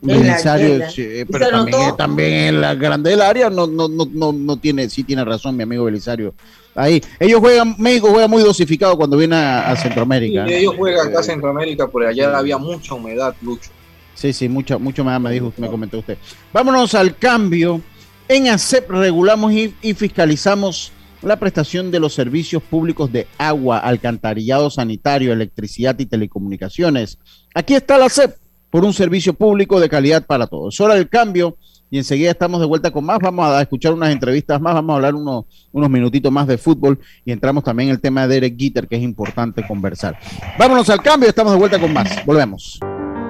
[0.00, 4.32] Belisario, sí, Y pero también, es- también la grande del área no, no, no, no,
[4.32, 6.34] no tiene, sí tiene razón mi amigo Belisario.
[6.74, 10.46] Ahí, ellos juegan, México juega muy dosificado cuando viene a, a Centroamérica.
[10.46, 13.70] Y ellos juegan acá Eh, Centroamérica, por allá había mucha humedad, Lucho.
[14.14, 16.18] Sí, sí, mucho, mucho más me dijo, me comentó usted.
[16.52, 17.80] Vámonos al cambio.
[18.26, 25.32] En ACEP regulamos y, fiscalizamos la prestación de los servicios públicos de agua, alcantarillado sanitario,
[25.32, 27.18] electricidad y telecomunicaciones.
[27.54, 28.36] Aquí está la ACEP
[28.70, 30.80] por un servicio público de calidad para todos.
[30.80, 31.58] Hora del cambio
[31.90, 33.18] y enseguida estamos de vuelta con más.
[33.20, 36.98] Vamos a escuchar unas entrevistas más, vamos a hablar unos, unos minutitos más de fútbol
[37.26, 40.18] y entramos también en el tema de Derek Jeter, que es importante conversar.
[40.58, 42.24] Vámonos al cambio, estamos de vuelta con más.
[42.24, 42.80] Volvemos.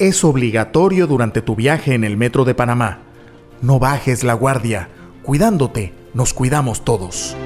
[0.00, 3.00] es obligatorio durante tu viaje en el metro de Panamá.
[3.60, 4.88] No bajes la guardia.
[5.22, 7.36] Cuidándote, nos cuidamos todos.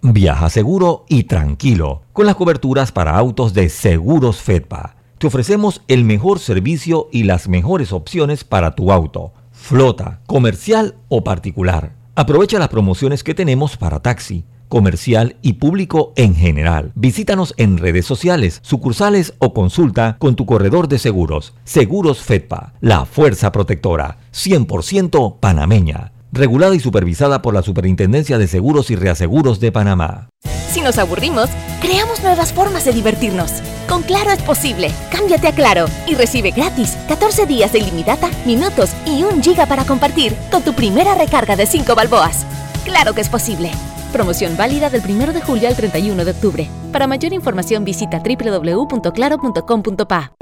[0.00, 4.96] Viaja seguro y tranquilo con las coberturas para autos de Seguros Fedpa.
[5.18, 11.22] Te ofrecemos el mejor servicio y las mejores opciones para tu auto, flota, comercial o
[11.22, 11.94] particular.
[12.14, 16.92] Aprovecha las promociones que tenemos para taxi, comercial y público en general.
[16.94, 21.52] Visítanos en redes sociales, sucursales o consulta con tu corredor de seguros.
[21.64, 28.90] Seguros Fedpa, la fuerza protectora, 100% panameña regulada y supervisada por la Superintendencia de Seguros
[28.90, 30.28] y Reaseguros de Panamá.
[30.70, 33.50] Si nos aburrimos, creamos nuevas formas de divertirnos.
[33.88, 34.92] Con Claro es posible.
[35.10, 39.84] Cámbiate a Claro y recibe gratis 14 días de ilimitada, minutos y un giga para
[39.84, 42.46] compartir con tu primera recarga de 5 balboas.
[42.84, 43.72] Claro que es posible.
[44.12, 46.68] Promoción válida del 1 de julio al 31 de octubre.
[46.92, 50.32] Para mayor información visita www.claro.com.pa.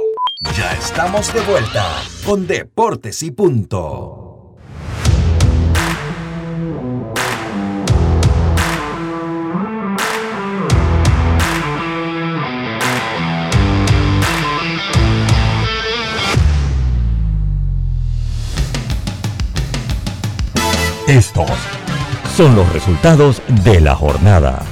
[0.57, 1.85] Ya estamos de vuelta
[2.25, 4.29] con Deportes y Punto.
[21.09, 21.51] Estos
[22.39, 24.65] son los resultados de la jornada.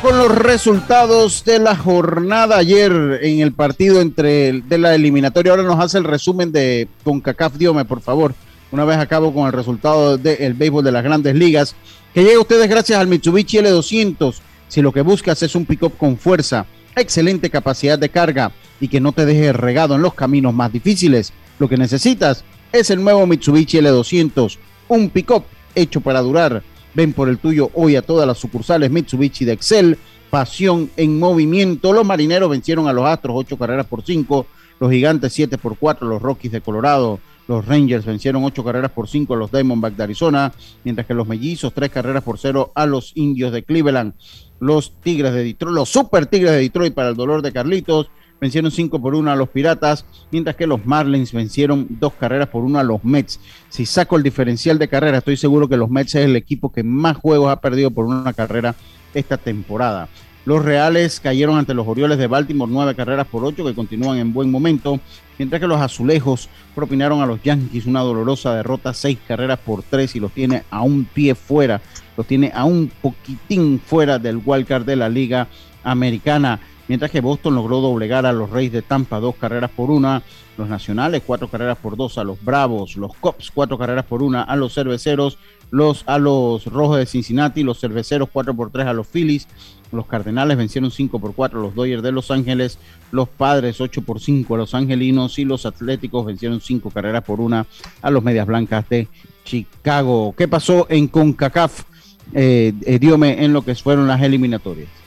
[0.00, 5.64] Con los resultados de la jornada ayer en el partido entre de la eliminatoria, ahora
[5.64, 8.36] nos hace el resumen de CONCACAF Diome, por favor.
[8.70, 11.74] Una vez acabo con el resultado del béisbol de las grandes ligas,
[12.14, 14.36] que llega a ustedes gracias al Mitsubishi L200.
[14.68, 19.00] Si lo que buscas es un pick-up con fuerza, excelente capacidad de carga y que
[19.00, 23.26] no te deje regado en los caminos más difíciles, lo que necesitas es el nuevo
[23.26, 25.42] Mitsubishi L200, un pick-up
[25.74, 26.62] hecho para durar.
[26.94, 29.98] Ven por el tuyo hoy a todas las sucursales Mitsubishi de Excel.
[30.30, 31.92] Pasión en movimiento.
[31.92, 34.46] Los marineros vencieron a los Astros ocho carreras por cinco.
[34.78, 36.08] Los Gigantes siete por cuatro.
[36.08, 37.20] Los Rockies de Colorado.
[37.48, 40.52] Los Rangers vencieron ocho carreras por cinco a los Diamondbacks de Arizona,
[40.84, 44.14] mientras que los Mellizos tres carreras por cero a los Indios de Cleveland.
[44.60, 48.08] Los Tigres de Detroit, los Super Tigres de Detroit para el dolor de Carlitos
[48.40, 52.64] vencieron 5 por 1 a los Piratas, mientras que los Marlins vencieron dos carreras por
[52.64, 53.40] 1 a los Mets.
[53.68, 56.82] Si saco el diferencial de carrera, estoy seguro que los Mets es el equipo que
[56.82, 58.74] más juegos ha perdido por una carrera
[59.14, 60.08] esta temporada.
[60.46, 64.32] Los Reales cayeron ante los Orioles de Baltimore nueve carreras por ocho que continúan en
[64.32, 64.98] buen momento,
[65.38, 70.16] mientras que los Azulejos propinaron a los Yankees una dolorosa derrota seis carreras por tres
[70.16, 71.82] y los tiene a un pie fuera,
[72.16, 75.46] los tiene a un poquitín fuera del wildcard de la Liga
[75.84, 76.58] Americana
[76.90, 80.24] mientras que Boston logró doblegar a los Reyes de Tampa dos carreras por una,
[80.58, 84.42] los Nacionales cuatro carreras por dos a los Bravos, los Cops cuatro carreras por una
[84.42, 85.38] a los Cerveceros,
[85.70, 89.46] los a los Rojos de Cincinnati, los Cerveceros cuatro por tres a los Phillies,
[89.92, 92.80] los Cardenales vencieron cinco por cuatro a los Dodgers de Los Ángeles,
[93.12, 97.40] los Padres ocho por cinco a los Angelinos y los Atléticos vencieron cinco carreras por
[97.40, 97.68] una
[98.02, 99.06] a los Medias Blancas de
[99.44, 100.34] Chicago.
[100.36, 101.84] ¿Qué pasó en CONCACAF?
[102.32, 104.99] Eh, eh diome en lo que fueron las eliminatorias.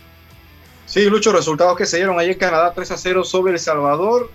[0.94, 4.30] Sí, Lucho, resultados que se dieron ayer en Canadá 3 a 0 sobre El Salvador.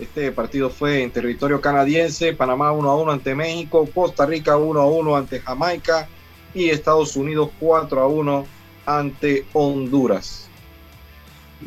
[0.00, 4.80] Este partido fue en territorio canadiense, Panamá 1 a 1 ante México, Costa Rica 1
[4.80, 6.08] a 1 ante Jamaica
[6.54, 8.46] y Estados Unidos 4 a 1
[8.84, 10.48] ante Honduras.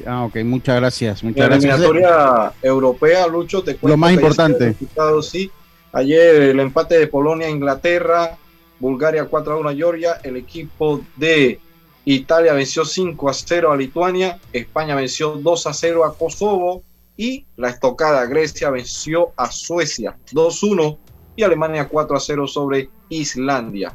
[0.05, 1.23] Ah, ok, muchas gracias.
[1.23, 4.75] Muchas la eliminatoria europea, Lucho, te cuento Lo más importante.
[5.21, 5.49] Sí,
[5.93, 8.37] ayer el empate de Polonia, Inglaterra,
[8.81, 11.61] Bulgaria 4 a 1 a Georgia, el equipo de
[12.05, 16.83] Italia venció 5 a 0 a Lituania, España venció 2 a 0 a Kosovo
[17.17, 20.97] y la estocada Grecia venció a Suecia 2-1
[21.35, 23.93] y Alemania 4 a 0 sobre Islandia.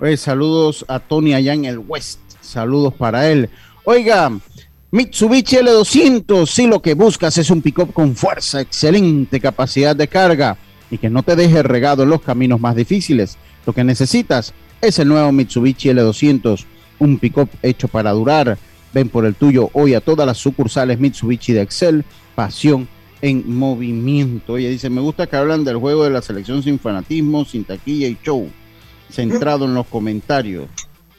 [0.00, 2.20] Oye, saludos a Tony allá en el West.
[2.40, 3.48] Saludos para él.
[3.84, 4.30] Oiga,
[4.90, 10.56] Mitsubishi L200, si lo que buscas es un pick-up con fuerza, excelente capacidad de carga
[10.90, 13.38] y que no te deje regado en los caminos más difíciles.
[13.66, 16.64] Lo que necesitas es el nuevo Mitsubishi L200
[16.98, 18.58] un pick-up hecho para durar.
[18.92, 22.04] Ven por el tuyo hoy a todas las sucursales Mitsubishi de Excel.
[22.34, 22.88] Pasión
[23.20, 24.54] en movimiento.
[24.54, 28.08] Oye, dice, me gusta que hablan del juego de la selección sin fanatismo, sin taquilla
[28.08, 28.48] y show.
[29.10, 30.66] Centrado en los comentarios.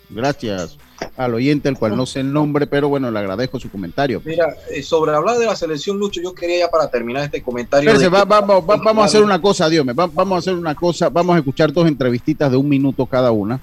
[0.10, 0.78] Gracias
[1.15, 4.22] al oyente, el cual no sé el nombre, pero bueno, le agradezco su comentario.
[4.26, 7.92] Mira, eh, sobre hablar de la selección, Lucho, yo quería ya para terminar este comentario.
[8.10, 11.72] vamos a hacer una cosa, Dios me vamos a hacer una cosa, vamos a escuchar
[11.72, 13.60] dos entrevistitas de un minuto cada una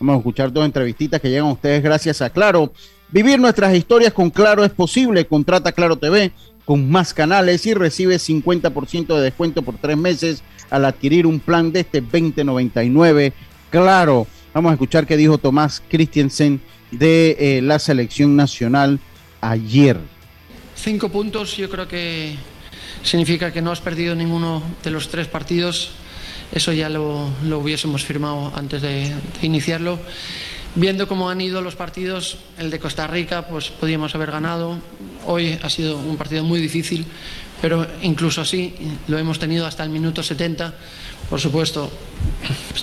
[0.00, 2.72] Vamos a escuchar dos entrevistitas que llegan a ustedes gracias a Claro.
[3.10, 5.26] Vivir nuestras historias con Claro es posible.
[5.26, 6.30] Contrata Claro TV
[6.64, 11.72] con más canales y recibe 50% de descuento por tres meses al adquirir un plan
[11.72, 13.32] de este 2099.
[13.70, 19.00] Claro, vamos a escuchar qué dijo Tomás Christiansen de eh, la selección nacional
[19.40, 19.98] ayer.
[20.74, 22.36] Cinco puntos, yo creo que
[23.02, 25.92] significa que no has perdido ninguno de los tres partidos
[26.52, 29.98] eso ya lo, hubiésemos firmado antes de, iniciarlo.
[30.74, 34.78] Viendo cómo han ido los partidos, el de Costa Rica, pues podíamos haber ganado.
[35.26, 37.04] Hoy ha sido un partido muy difícil,
[37.60, 38.74] pero incluso así
[39.08, 40.74] lo hemos tenido hasta el minuto 70.
[41.28, 41.90] Por supuesto,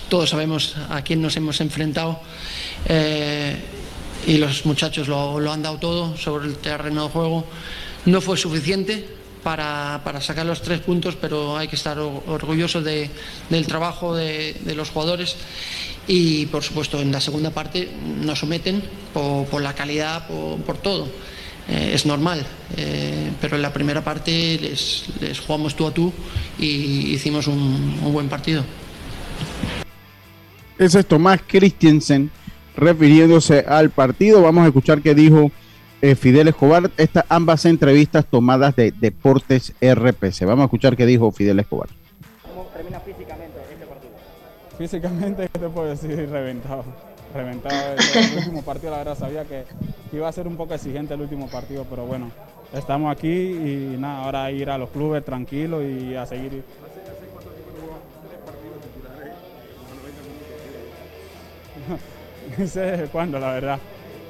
[0.10, 2.20] todos sabemos a quién nos hemos enfrentado
[2.88, 3.56] eh,
[4.28, 7.46] y los muchachos lo, lo han dado todo sobre el terreno de juego.
[8.06, 9.15] No fue suficiente,
[9.46, 13.12] para, para, sacar los tres puntos, pero hay que estar orgullosos de,
[13.48, 15.36] del trabajo de, de, los jugadores
[16.08, 17.88] y, por supuesto, en la segunda parte
[18.24, 18.82] nos someten
[19.14, 21.08] por, por la calidad, por, por todo.
[21.70, 22.44] Eh, es normal,
[22.76, 26.12] eh, pero en la primera parte les, les, jugamos tú a tú
[26.58, 28.64] y hicimos un, un buen partido.
[30.80, 32.32] Ese es Tomás Christensen
[32.76, 34.42] refiriéndose al partido.
[34.42, 35.52] Vamos a escuchar qué dijo
[36.06, 36.92] eh, Fidel Escobar.
[36.98, 40.46] Estas ambas entrevistas tomadas de Deportes RPC.
[40.46, 41.90] Vamos a escuchar qué dijo Fidel Escobar.
[42.44, 44.14] ¿Cómo termina físicamente este partido?
[44.78, 46.30] Físicamente, ¿qué te puedo decir?
[46.30, 46.84] Reventado.
[47.34, 47.96] Reventado.
[47.96, 49.64] El último partido, la verdad, sabía que
[50.12, 52.30] iba a ser un poco exigente el último partido, pero bueno,
[52.72, 56.64] estamos aquí y nada, ahora ir a los clubes tranquilos y a seguir.
[62.58, 63.80] No sé cuándo, la verdad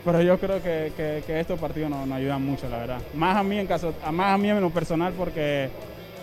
[0.05, 3.01] pero yo creo que, que, que estos partidos nos, nos, ayudan mucho, la verdad.
[3.15, 5.69] Más a mí en caso, más a mí en lo personal porque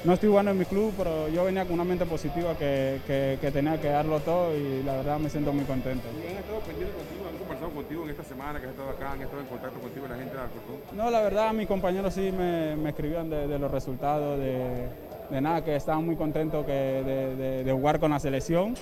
[0.05, 3.39] no estoy jugando en mi club, pero yo venía con una mente positiva que, que,
[3.41, 6.07] que tenía que darlo todo y la verdad me siento muy contento.
[6.25, 7.25] ¿Y han estado pendientes contigo?
[7.29, 9.13] ¿Han conversado contigo en esta semana que has estado acá?
[9.13, 10.77] ¿Han estado en contacto contigo la gente de Alcorcón?
[10.97, 14.89] No, la verdad mis compañeros sí me, me escribían de, de, los resultados, de,
[15.31, 18.75] de, nada, que estaban muy contentos que de, de jugar con la selección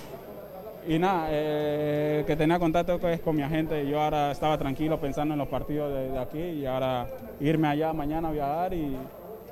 [0.87, 3.87] y nada, eh, que tenía contacto pues, con mi agente.
[3.87, 7.07] Yo ahora estaba tranquilo pensando en los partidos de, aquí y ahora
[7.39, 8.97] irme allá mañana a viajar y,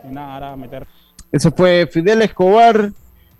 [0.09, 0.87] nada, ahora meter.
[1.31, 2.91] Eso fue Fidel Escobar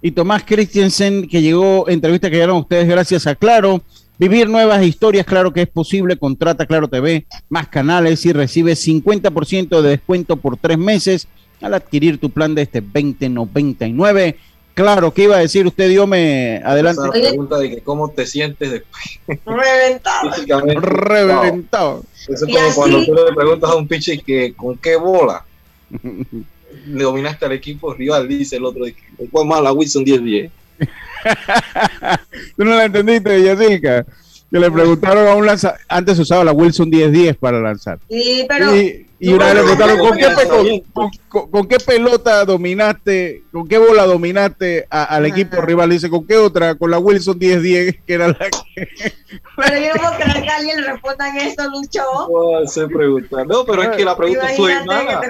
[0.02, 3.82] y Tomás Christensen, que llegó, entrevista que llegaron ustedes gracias a Claro.
[4.18, 6.18] Vivir nuevas historias, claro que es posible.
[6.18, 11.30] Contrata Claro TV, más canales y recibe 50% de descuento por tres meses
[11.62, 14.38] al adquirir tu plan de este 2099.
[14.80, 17.02] Claro, ¿qué iba a decir usted, Dios me adelante?
[17.04, 19.20] La pregunta de que cómo te sientes después.
[19.46, 20.32] Reventado.
[20.80, 22.04] Reventado.
[22.30, 25.44] Eso es como cuando tú le preguntas a un pitcher que con qué bola
[26.88, 28.86] le dominaste al equipo rival, dice el otro.
[29.30, 30.50] ¿Cuál más la Wilson 10-10?
[32.56, 34.06] Tú no la entendiste, Yacilca.
[34.50, 38.00] Que le preguntaron a un lanzador, antes usaba la Wilson 10-10 para lanzar.
[38.10, 38.74] Sí, pero.
[38.74, 43.68] Y, y una vez le preguntaron, ¿con qué, con, con, con qué, pelota dominaste, con
[43.68, 45.66] qué bola dominaste a, al equipo Ajá.
[45.66, 45.90] rival?
[45.90, 46.76] Dice, ¿con qué otra?
[46.76, 49.14] Con la Wilson 10-10, que era la que...
[49.58, 52.02] Pero yo no puedo creer que alguien le respondan eso, Lucho.
[52.30, 53.44] No, se pregunta.
[53.44, 55.22] No, pero es que la pregunta fue nada.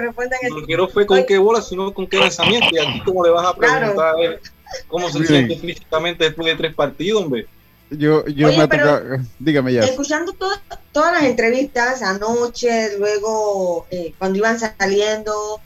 [0.50, 2.68] Lo que no fue con qué bola, sino con qué lanzamiento.
[2.70, 4.36] Y aquí, ¿cómo le vas a preguntar claro.
[4.36, 7.48] a cómo se siente físicamente después de tres partidos, hombre?
[7.90, 9.80] Yo, yo Oye, me toca, dígame ya.
[9.80, 10.48] Escuchando to
[10.92, 15.60] todas las entrevistas anoche, luego eh, cuando iban saliendo,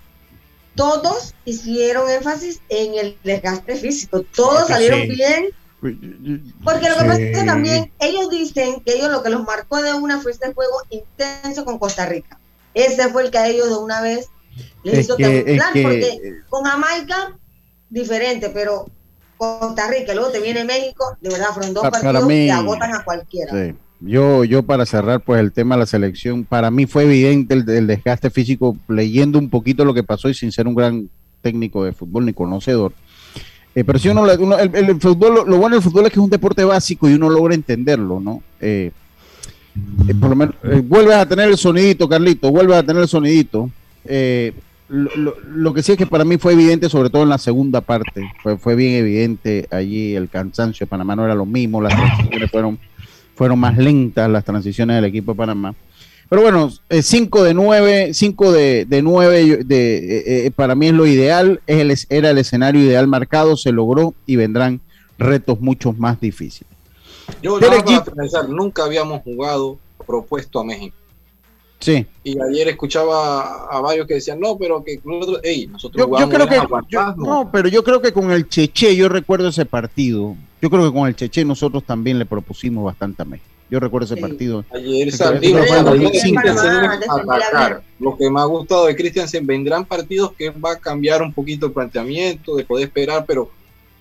[0.74, 4.24] todos hicieron énfasis en el desgaste físico.
[4.34, 5.08] Todos salieron sí.
[5.08, 5.50] bien.
[6.64, 7.08] Porque lo que sí.
[7.08, 10.32] pasa es que también ellos dicen que ellos lo que los marcó de una fue
[10.32, 12.38] este juego intenso con Costa Rica.
[12.72, 14.30] Ese fue el que a ellos de una vez
[14.82, 15.82] les es hizo que, temblar, que...
[15.82, 17.38] porque con Jamaica
[17.90, 18.87] diferente, pero
[19.36, 22.94] Costa Rica, luego te viene México, de verdad, fueron dos para partidos mí, que agotan
[22.94, 23.52] a cualquiera.
[23.52, 23.74] Sí.
[24.00, 27.68] Yo, yo para cerrar pues el tema de la selección, para mí fue evidente el,
[27.68, 31.08] el, desgaste físico leyendo un poquito lo que pasó y sin ser un gran
[31.40, 32.92] técnico de fútbol ni conocedor.
[33.74, 36.20] Eh, pero si uno, uno el, el, fútbol, lo, lo, bueno del fútbol es que
[36.20, 38.42] es un deporte básico y uno logra entenderlo, ¿no?
[38.60, 38.92] Eh,
[40.08, 43.70] eh, por lo menos, vuelves a tener el sonidito, Carlito, vuelves a tener el sonidito.
[44.88, 47.38] Lo, lo, lo, que sí es que para mí fue evidente, sobre todo en la
[47.38, 51.80] segunda parte, fue, fue bien evidente allí el cansancio de Panamá no era lo mismo,
[51.80, 52.78] las transiciones fueron,
[53.34, 55.74] fueron más lentas, las transiciones del equipo de Panamá.
[56.28, 60.88] Pero bueno, 5 eh, de 9, 5 de, de 9 de, eh, eh, para mí
[60.88, 64.80] es lo ideal, es el, era el escenario ideal marcado, se logró y vendrán
[65.18, 66.72] retos mucho más difíciles.
[67.42, 70.96] Yo nada más pensar, nunca habíamos jugado propuesto a México.
[71.84, 72.06] Sí.
[72.22, 76.28] Y ayer escuchaba a varios que decían, no, pero que nosotros, hey, nosotros yo, yo
[76.30, 80.34] creo que, yo, no, pero yo creo que con el Cheche, yo recuerdo ese partido,
[80.62, 83.50] yo creo que con el Cheche nosotros también le propusimos bastante a México.
[83.70, 84.20] Yo recuerdo ese sí.
[84.22, 84.64] partido.
[84.72, 85.58] Ayer salió
[87.10, 87.82] atacar.
[87.98, 91.66] Lo que me ha gustado de Christiansen, vendrán partidos que va a cambiar un poquito
[91.66, 93.50] el planteamiento, de poder esperar, pero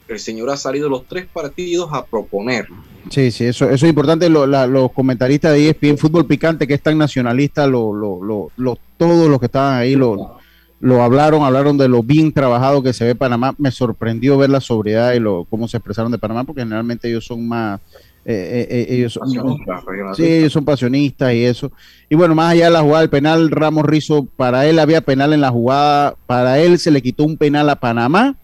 [0.07, 2.67] el señor ha salido los tres partidos a proponer.
[3.09, 4.29] Sí, sí, eso, eso es importante.
[4.29, 8.77] Lo, la, los comentaristas de ESPN Fútbol Picante, que es tan nacionalista, lo, lo, lo,
[8.97, 10.37] todos los que estaban ahí lo,
[10.79, 13.53] lo hablaron, hablaron de lo bien trabajado que se ve Panamá.
[13.57, 17.25] Me sorprendió ver la sobriedad y lo, cómo se expresaron de Panamá, porque generalmente ellos
[17.25, 17.79] son más
[18.25, 19.29] Eh, eh, eh, ellos son,
[20.15, 21.73] sí, ellos son pasionistas y eso.
[22.09, 25.33] Y bueno, más allá de la jugada del penal, Ramos Rizo, para él había penal
[25.33, 28.37] en la jugada, para él se le quitó un penal a Panamá.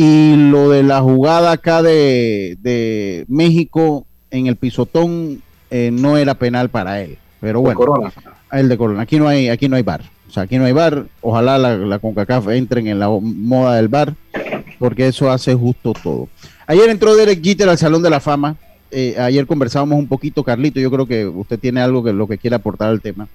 [0.00, 5.42] Y lo de la jugada acá de, de México en el pisotón
[5.72, 7.18] eh, no era penal para él.
[7.40, 8.12] Pero bueno, Corona.
[8.52, 9.02] el de Corona.
[9.02, 10.02] Aquí no hay, aquí no hay bar.
[10.28, 11.06] O sea, aquí no hay bar.
[11.20, 14.14] Ojalá la, la CONCACAF entren en la moda del bar,
[14.78, 16.28] porque eso hace justo todo.
[16.68, 18.54] Ayer entró Derek Jeter al Salón de la Fama.
[18.92, 20.78] Eh, ayer conversábamos un poquito, Carlito.
[20.78, 23.26] Yo creo que usted tiene algo que lo que quiere aportar al tema.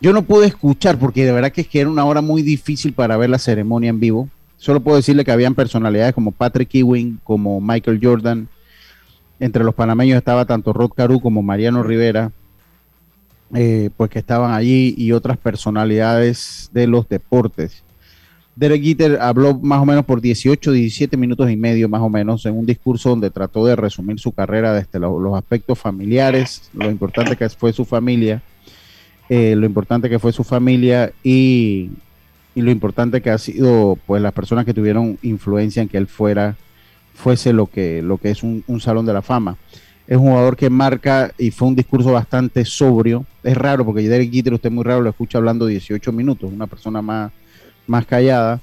[0.00, 2.92] Yo no pude escuchar porque de verdad que es que era una hora muy difícil
[2.92, 4.28] para ver la ceremonia en vivo.
[4.58, 8.48] Solo puedo decirle que habían personalidades como Patrick Ewing, como Michael Jordan.
[9.40, 12.32] Entre los panameños estaba tanto Rod Caru como Mariano Rivera,
[13.54, 17.84] eh, pues que estaban allí y otras personalidades de los deportes.
[18.56, 22.44] Derek Jeter habló más o menos por 18, 17 minutos y medio más o menos
[22.44, 26.90] en un discurso donde trató de resumir su carrera desde lo- los aspectos familiares, lo
[26.90, 28.42] importante que fue su familia,
[29.28, 31.90] eh, lo importante que fue su familia y,
[32.58, 36.08] y lo importante que ha sido pues las personas que tuvieron influencia en que él
[36.08, 36.56] fuera
[37.14, 39.56] fuese lo que lo que es un, un salón de la fama.
[40.08, 43.24] Es un jugador que marca y fue un discurso bastante sobrio.
[43.44, 47.00] Es raro porque Derek Jeter usted muy raro lo escucha hablando 18 minutos una persona
[47.02, 47.30] más
[47.86, 48.60] más callada.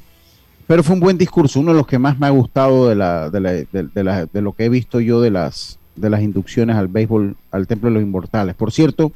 [0.67, 3.29] Pero fue un buen discurso uno de los que más me ha gustado de la
[3.29, 6.75] de, la- de- de de lo que he visto yo de las de las inducciones
[6.75, 8.55] al béisbol al templo de los inmortales.
[8.55, 9.13] Por cierto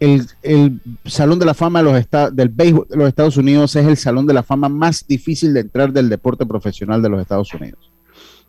[0.00, 3.74] el, el Salón de la Fama de los esta- del béisbol de los Estados Unidos
[3.76, 7.20] es el Salón de la Fama más difícil de entrar del deporte profesional de los
[7.20, 7.90] Estados Unidos.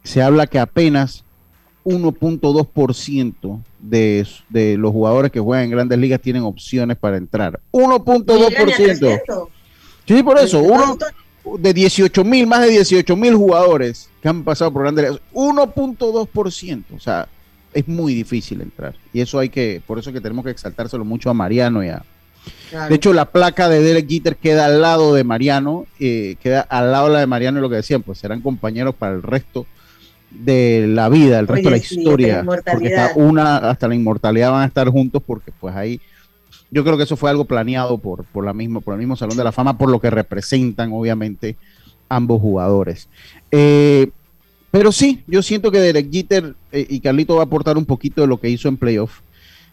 [0.04, 1.24] Se habla que apenas
[1.86, 7.60] 1.2% de, de los jugadores que juegan en grandes ligas tienen opciones para entrar.
[7.72, 9.48] 1.2%.
[10.08, 10.98] Sí, por eso, uno
[11.58, 16.84] de 18 mil, más de 18 mil jugadores que han pasado por grandes ligas, 1.2%.
[16.96, 17.28] O sea,
[17.74, 18.96] es muy difícil entrar.
[19.14, 22.04] Y eso hay que, por eso que tenemos que exaltárselo mucho a Mariano y a,
[22.88, 26.92] de hecho, la placa de Derek Jeter queda al lado de Mariano, eh, queda al
[26.92, 29.66] lado de la de Mariano y lo que decían, pues serán compañeros para el resto
[30.30, 32.44] de la vida, el resto Oye, de la sí, historia.
[32.44, 36.00] la porque está una, hasta la inmortalidad van a estar juntos porque pues ahí
[36.70, 39.38] yo creo que eso fue algo planeado por, por, la misma, por el mismo Salón
[39.38, 41.58] de la Fama, por lo que representan obviamente
[42.10, 43.10] ambos jugadores.
[43.50, 44.12] Eh,
[44.72, 48.22] pero sí, yo siento que Derek Jeter, eh, y Carlito va a aportar un poquito
[48.22, 49.22] de lo que hizo en playoff,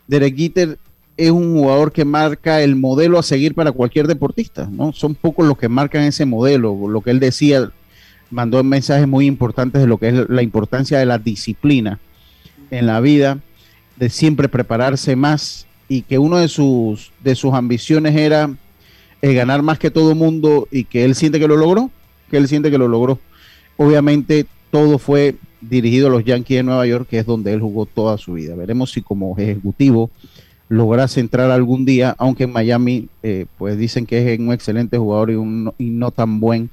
[0.07, 0.79] Derek Jeter
[1.17, 4.93] es un jugador que marca el modelo a seguir para cualquier deportista, ¿no?
[4.93, 7.71] Son pocos los que marcan ese modelo, lo que él decía,
[8.31, 11.99] mandó mensajes muy importantes de lo que es la importancia de la disciplina
[12.71, 13.39] en la vida,
[13.97, 18.51] de siempre prepararse más y que uno de sus, de sus ambiciones era
[19.23, 21.91] eh, ganar más que todo mundo y que él siente que lo logró,
[22.31, 23.19] que él siente que lo logró.
[23.77, 27.87] Obviamente todo fue dirigido a los Yankees de Nueva York, que es donde él jugó
[27.87, 28.55] toda su vida.
[28.55, 30.11] Veremos si como ejecutivo
[30.69, 35.31] lograse entrar algún día, aunque en Miami eh, pues dicen que es un excelente jugador
[35.31, 36.71] y, un, y no tan buen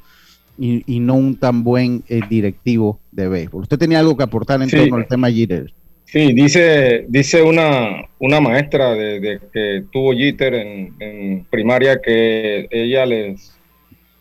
[0.57, 3.63] y, y no un tan buen eh, directivo de béisbol.
[3.63, 4.77] Usted tenía algo que aportar en Sí.
[4.77, 5.73] torno al tema Jeter.
[6.05, 12.67] Sí, dice, dice una, una maestra de, de que tuvo Jeter en, en primaria que
[12.69, 13.53] ella les,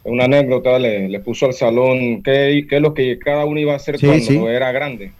[0.05, 3.73] una anécdota, le, le puso al salón qué, qué es lo que cada uno iba
[3.73, 4.37] a hacer Sí, cuando sí.
[4.49, 5.13] era grande.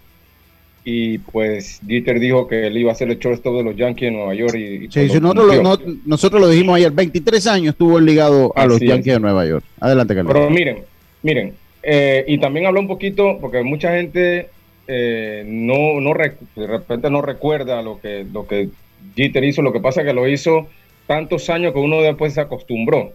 [0.85, 4.17] Y pues Jeter dijo que él iba a ser el shortstop de los Yankees de
[4.17, 4.55] Nueva York.
[4.57, 5.87] Y, y Sí, pues lo nosotros, lo, cumplió.
[5.95, 9.15] no- nosotros lo dijimos ayer, 23 años estuvo ligado a los Yankees es.
[9.15, 9.65] de Nueva York.
[9.79, 10.33] Adelante, Carlos.
[10.35, 10.79] Pero miren,
[11.23, 11.55] miren,
[11.85, 14.49] eh, y también habló un poquito, porque mucha gente
[14.89, 18.69] eh, no, no de repente no recuerda lo que, lo que
[19.15, 20.67] Jeter hizo, lo que pasa es que lo hizo
[21.07, 23.13] tantos años que uno después se acostumbró.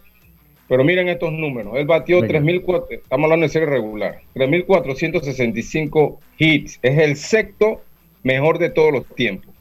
[0.68, 2.40] Pero miren estos números, él batió Venga.
[2.40, 7.82] 3.004, estamos hablando de serie regular, 3.465 hits, es el sexto
[8.24, 9.54] mejor de todos los tiempos.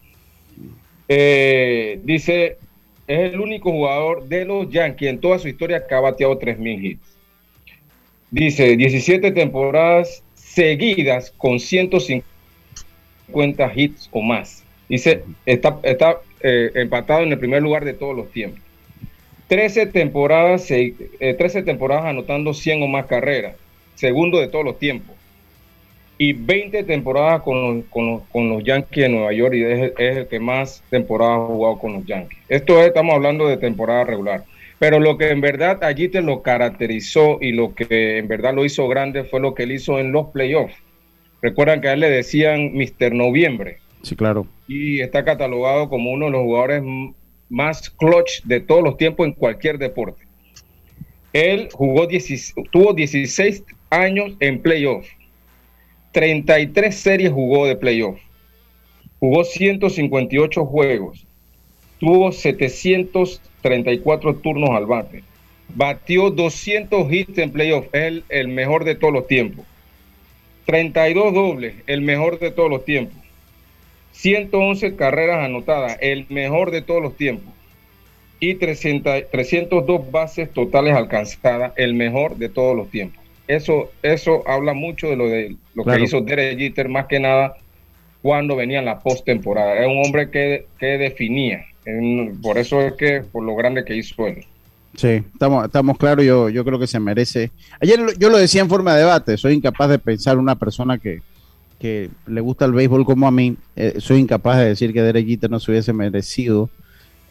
[1.08, 2.58] Eh, dice,
[3.06, 6.84] es el único jugador de los Yankees en toda su historia que ha bateado 3.000
[6.84, 7.16] hits.
[8.32, 14.64] Dice, 17 temporadas seguidas con 150 hits o más.
[14.88, 18.60] Dice, está, está eh, empatado en el primer lugar de todos los tiempos.
[19.48, 20.94] 13 temporadas, eh,
[21.38, 23.54] 13 temporadas anotando 100 o más carreras.
[23.94, 25.14] Segundo de todos los tiempos.
[26.18, 29.92] Y 20 temporadas con los, con los- con los Yankees de Nueva York y es,
[29.98, 32.38] es el que más temporadas ha jugado con los Yankees.
[32.48, 34.44] Esto es, estamos hablando de temporada regular.
[34.78, 38.64] Pero lo que en verdad allí te lo caracterizó y lo que en verdad lo
[38.64, 40.74] hizo grande fue lo que él hizo en los playoffs.
[41.42, 43.12] Recuerdan que a él le decían Mr.
[43.14, 44.46] Noviembre Sí, claro.
[44.68, 46.82] y está catalogado como uno de los jugadores
[47.48, 50.24] más clutch de todos los tiempos en cualquier deporte.
[51.32, 55.06] Él jugó 16 tuvo 16 años en playoff.
[56.12, 58.18] 33 series jugó de playoff.
[59.18, 61.26] Jugó 158 juegos.
[61.98, 65.22] Tuvo 734 turnos al bate.
[65.74, 67.86] Batió 200 hits en playoff.
[67.92, 69.66] El, el mejor de todos los tiempos.
[70.66, 73.16] 32 dobles, el mejor de todos los tiempos.
[74.20, 77.52] 111 carreras anotadas, el mejor de todos los tiempos.
[78.40, 83.22] Y 300 302 bases totales alcanzadas, el mejor de todos los tiempos.
[83.48, 85.98] Eso, eso habla mucho de lo de lo Claro.
[85.98, 87.56] que hizo Derek Jeter, más que nada
[88.22, 89.78] cuando venía en la postemporada.
[89.78, 91.64] Es un hombre que, que definía.
[91.84, 94.44] En- por eso es que, por lo grande que hizo él.
[94.96, 97.50] Sí, estamos, estamos claros, yo, yo creo que se merece.
[97.80, 101.20] Ayer yo lo decía en forma de debate, soy incapaz de pensar una persona que,
[101.78, 105.26] que le gusta el béisbol como a mí, eh, soy incapaz de decir que Derek
[105.26, 106.70] Jeter no se hubiese merecido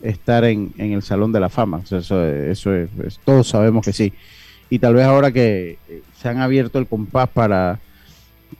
[0.02, 1.78] estar en, en el Salón de la Fama.
[1.84, 4.14] O sea, eso, eso es, es- todos sabemos que sí.
[4.70, 7.80] Y tal vez ahora que eh, se han abierto el compás para,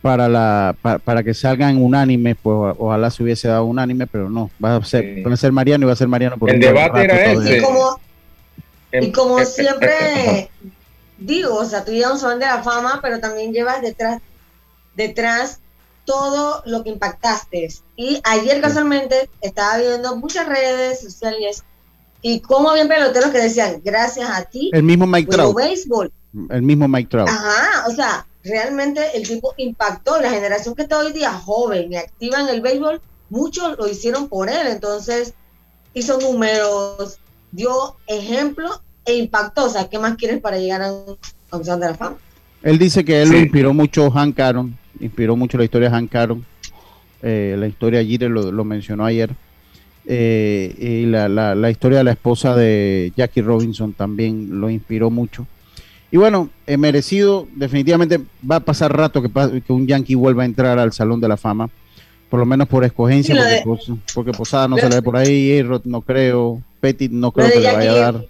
[0.02, 4.50] para, la, pa- para, que salgan unánimes, pues ojalá se hubiese dado unánime, pero no,
[4.64, 7.04] va a ser, va a ser Mariano y va a ser Mariano por El debate
[7.04, 7.58] era ese.
[7.58, 8.00] Y como,
[8.92, 10.50] Em- y como eh, siempre
[11.18, 14.22] digo, o sea, tú llevas un salón de la fama, pero también llevas detrás,
[14.96, 15.60] detrás
[16.06, 17.68] todo lo que impactaste.
[17.96, 21.64] Y ayer casualmente estaba viendo muchas redes sociales
[22.22, 25.56] y cómo habían peloteros que decían, gracias a ti, El mismo Mike Trout.
[25.56, 26.12] béisbol.
[26.50, 27.30] El mismo Mike Trout.
[27.30, 30.20] Ajá, o sea, realmente el tipo impactó.
[30.20, 34.28] La generación que está hoy día joven y activa en el béisbol, muchos lo hicieron
[34.28, 34.68] por él.
[34.68, 35.34] Entonces,
[35.94, 37.20] hizo números,
[37.52, 39.66] dio ejemplo e impactó.
[39.66, 41.18] O sea, ¿qué más quieres para llegar a un,
[41.52, 42.18] a un de la Fama?
[42.64, 46.16] Él dice que él lo inspiró mucho Hank Aaron, inspiró mucho la historia de Hank
[46.16, 46.46] Aaron.
[47.22, 49.32] Eh, la historia Jeter lo, lo mencionó ayer.
[50.08, 55.10] Eh, y la, la- la historia de la esposa de Jackie Robinson también lo inspiró
[55.10, 55.48] mucho.
[56.12, 58.20] Y bueno, eh, merecido, definitivamente
[58.50, 61.70] va a pasar rato que, un Yankee vuelva a entrar al Salón de la Fama,
[62.30, 65.02] por lo menos por escogencia, Sí, porque, de- Pos- porque Posada no se le ve
[65.02, 68.26] por ahí, Errol no creo, Petit no creo de que le vaya a dar.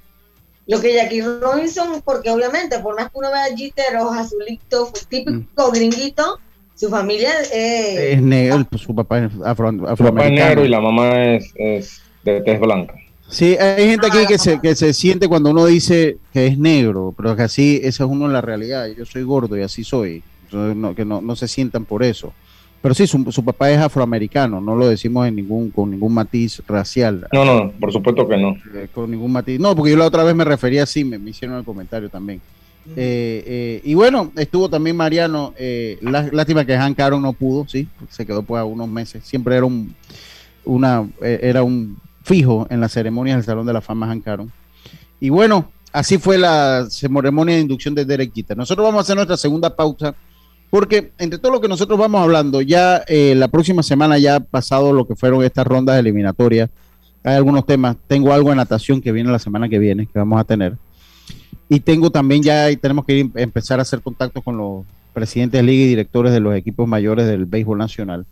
[0.68, 4.92] Lo que Jackie Robinson, porque obviamente, por más que uno vea a Jeter o azulito,
[5.10, 6.40] típico gringuito,
[6.76, 10.48] su familia eh, Es negro, pues, su papá es afro, Su papá es afroamericano.
[10.50, 12.96] negro y la mamá es, es de tez blanca.
[13.28, 17.14] Sí, hay gente aquí que se, que se siente cuando uno dice que es negro,
[17.18, 18.88] pero que así, esa es uno en la realidad.
[18.96, 20.22] Yo soy gordo y así soy.
[20.44, 22.34] Entonces, no, que no, no se sientan por eso.
[22.84, 26.62] Pero sí, su, su papá es afroamericano, no lo decimos en ningún, con ningún matiz
[26.68, 27.28] racial.
[27.34, 28.56] No, no, por supuesto que no.
[28.76, 29.60] eh, Con ningún matiz.
[29.60, 32.42] No, porque yo la otra vez me refería así, me, me hicieron el comentario también.
[32.96, 35.54] Eh, eh, y bueno, estuvo también Mariano.
[35.58, 39.24] eh, lá- lástima que Hank Aaron no pudo, sí, se quedó pues unos meses.
[39.26, 39.96] Siempre era un,
[40.66, 44.52] una, eh, era un fijo en las ceremonias del Salón de la Fama Hank Aaron.
[45.20, 48.32] Y bueno, así fue la ceremonia de inducción de Derek.
[48.56, 50.14] Nosotros vamos a hacer nuestra segunda pausa,
[50.70, 54.92] porque entre todo lo que nosotros vamos hablando, ya eh, la próxima semana ya pasado
[54.94, 56.70] lo que fueron estas rondas eliminatorias.
[57.24, 57.96] Hay algunos temas.
[58.08, 60.76] Tengo algo de natación que viene la semana que viene, que vamos a tener.
[61.70, 65.60] Y tengo también ya, y tenemos que ir- empezar a hacer contacto con los presidentes
[65.60, 68.26] de liga y directores de los equipos mayores del béisbol nacional.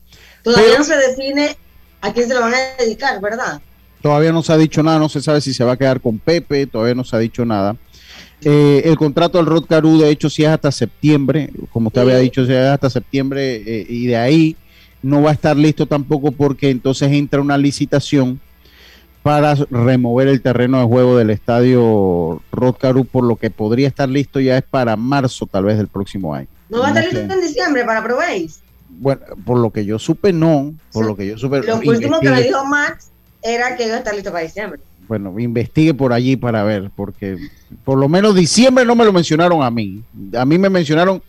[0.43, 1.57] todavía Pero- no se define
[2.01, 3.61] a quién se lo van a dedicar, ¿verdad?
[4.01, 6.19] Todavía no se ha dicho nada, no se sabe si se va a quedar con
[6.19, 7.77] Pepe, todavía no se ha dicho nada.
[8.43, 12.17] Eh, el contrato del Rod Caru, de hecho, sí es hasta septiembre, como usted había
[12.17, 14.57] dicho, sí es hasta septiembre, eh, y de ahí
[15.01, 18.41] no va a estar listo tampoco porque entonces entra una licitación
[19.23, 24.09] para remover el terreno de juego del estadio Rod Caru, por lo que podría estar
[24.09, 26.47] listo ya es para marzo tal vez del próximo año.
[26.69, 28.59] No va a estar listo en diciembre para probéis.
[28.89, 31.61] Bueno, por lo que yo supe, no, por lo que yo supe.
[31.63, 33.09] Lo último que me dijo Max
[33.41, 34.81] era que iba a estar listo para diciembre.
[35.07, 37.37] Bueno, investigue por allí para ver, porque
[37.85, 40.03] por lo menos diciembre no me lo mencionaron a mí.
[40.37, 41.21] A mí me mencionaron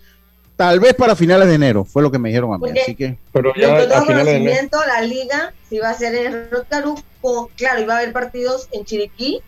[0.57, 2.61] tal vez para finales de enero, fue lo que me dijeron a mí.
[2.67, 4.45] Porque- Así que, Pero Lo que ya tengo a finales de enero.
[4.45, 8.69] conocimiento, la liga se iba a hacer en Rocaru, con- claro, iba a haber partidos
[8.73, 9.41] en Chiriquí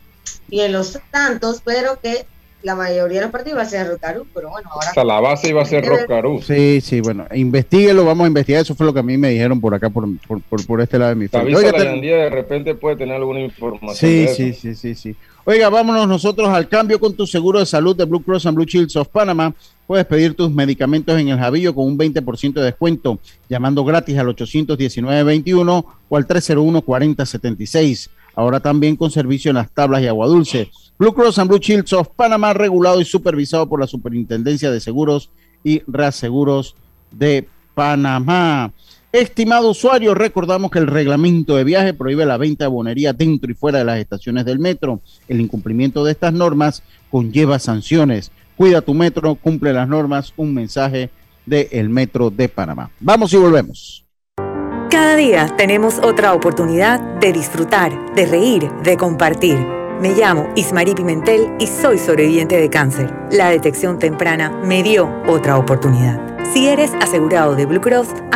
[0.51, 2.27] y en Los Santos, pero que
[2.63, 4.89] la mayoría de los partidos iba a ser en Rocaru, pero bueno, ahora...
[4.89, 6.43] Hasta la base iba a ser Roscarú.
[6.43, 8.63] sí, sí, bueno, investiguelo, vamos a investigar.
[8.63, 10.99] Eso fue lo que a mí me dijeron por acá, por, por, por- por este
[10.99, 13.95] lado de mi Oiga, te- Yandía, de repente puede tener alguna información.
[13.97, 15.17] Sí, sí, sí, sí, sí.
[15.49, 18.65] Oiga, vámonos nosotros al cambio con tu seguro de salud de Blue Cross and Blue
[18.65, 19.55] Shields of Panama.
[19.87, 24.27] Puedes pedir tus medicamentos en el Javillo con un 20% de descuento, llamando gratis al
[24.27, 28.09] 819-21 o al 301-4076.
[28.35, 30.69] Ahora también con servicio en las tablas y agua dulce.
[30.99, 35.31] Blue Cross and Blue Shields of Panama, regulado y supervisado por la Superintendencia de Seguros
[35.63, 36.75] y Reaseguros
[37.13, 38.73] de Panamá.
[39.17, 43.55] Estimado usuario, recordamos que el reglamento de viaje prohíbe la venta de bonería dentro y
[43.55, 45.01] fuera de las estaciones del metro.
[45.27, 48.31] El incumplimiento de estas normas conlleva sanciones.
[48.59, 50.35] Cuida tu metro, cumple las normas.
[50.37, 51.09] Un mensaje
[51.47, 52.91] del Metro de Panamá.
[53.01, 54.05] Vamos y volvemos.
[54.91, 59.57] Cada día tenemos otra oportunidad de disfrutar, de reír, de compartir.
[59.99, 63.15] Me llamo Ismarí Pimentel y soy sobreviviente de cáncer.
[63.31, 66.21] La detección temprana me dio otra oportunidad.
[66.53, 68.09] Si eres asegurado de Blue Cross,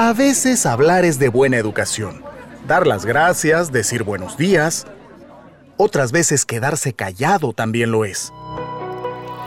[0.00, 2.22] A veces hablar es de buena educación.
[2.68, 4.86] Dar las gracias, decir buenos días
[5.76, 8.32] otras veces quedarse callado también lo es.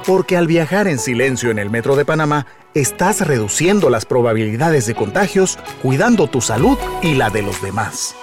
[0.05, 4.93] Porque al viajar en silencio en el metro de Panamá, estás reduciendo las probabilidades de
[4.93, 8.13] contagios, cuidando tu salud y la de los demás.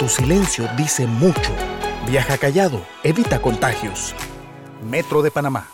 [0.00, 1.52] Tu silencio dice mucho.
[2.08, 4.12] Viaja callado, evita contagios.
[4.90, 5.73] Metro de Panamá.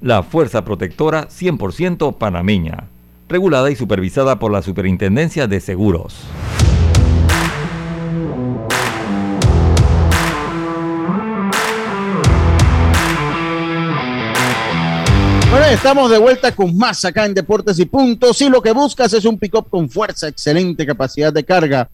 [0.00, 2.88] la fuerza protectora 100% panameña.
[3.28, 6.24] Regulada y supervisada por la Superintendencia de Seguros.
[15.50, 18.38] Bueno, estamos de vuelta con más acá en Deportes y Puntos.
[18.38, 21.90] Si lo que buscas es un pick-up con fuerza, excelente capacidad de carga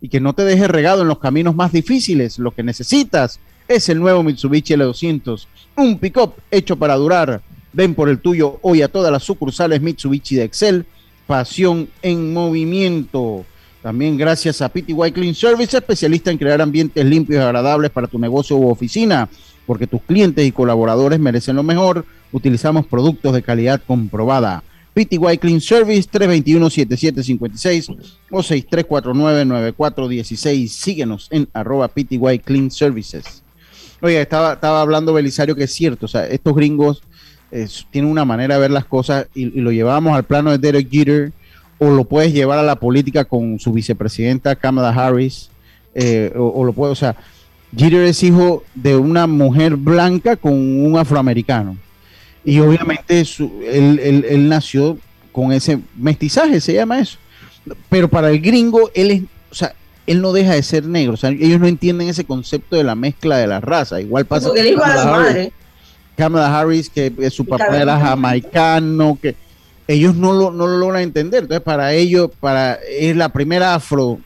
[0.00, 3.38] y que no te deje regado en los caminos más difíciles, lo que necesitas
[3.68, 5.46] es el nuevo Mitsubishi L200.
[5.76, 7.40] Un pick-up hecho para durar.
[7.72, 10.86] Ven por el tuyo hoy a todas las sucursales Mitsubishi de Excel.
[11.26, 13.44] Pasión en movimiento.
[13.82, 18.18] También gracias a PTY Clean Service, especialista en crear ambientes limpios y agradables para tu
[18.18, 19.28] negocio u oficina,
[19.66, 24.62] porque tus clientes y colaboradores merecen lo mejor Utilizamos productos de calidad comprobada.
[24.94, 27.96] PTY Clean Service 321-7756
[28.30, 30.68] o 6349-9416.
[30.68, 33.42] Síguenos en arroba PTY Clean Services.
[34.00, 37.02] Oye, estaba, estaba hablando Belisario que es cierto, o sea, estos gringos
[37.90, 40.88] tienen una manera de ver las cosas y, y lo llevamos al plano de Derek
[40.90, 41.32] Jeter
[41.78, 45.50] o lo puedes llevar a la política con su vicepresidenta Kamala Harris
[45.94, 47.16] eh, o, o lo puede, o sea,
[47.76, 51.76] Jeter es hijo de una mujer blanca con un afroamericano.
[52.44, 54.98] Y obviamente su- él, él- él nació
[55.32, 57.18] con ese mestizaje, se llama eso.
[57.88, 59.74] Pero para el gringo, él es, o sea,
[60.06, 61.14] él no deja de ser negro.
[61.14, 64.00] O sea, ellos no entienden ese concepto de la mezcla de la raza.
[64.00, 65.52] Igual pasa Porque el hijo de Kamala su madre.
[66.20, 69.34] Kamala Harris, que eh, su papá era jamaicano, que
[69.88, 71.42] ellos no lo, no lo logran entender.
[71.42, 74.20] Entonces, para ellos, para, es la primera afro,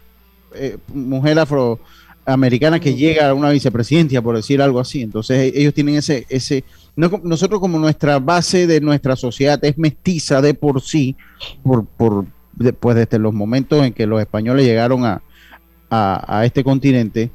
[0.55, 5.01] eh, mujer afroamericana que llega a una vicepresidencia, por decir algo así.
[5.03, 6.65] Entonces, e- ellos tienen ese, ese,
[6.97, 11.17] no nosotros como nuestra base de nuestra sociedad es mestiza de por sí,
[11.63, 15.23] por, por después desde los momentos en que los españoles llegaron a,
[15.91, 17.31] a, a este continente,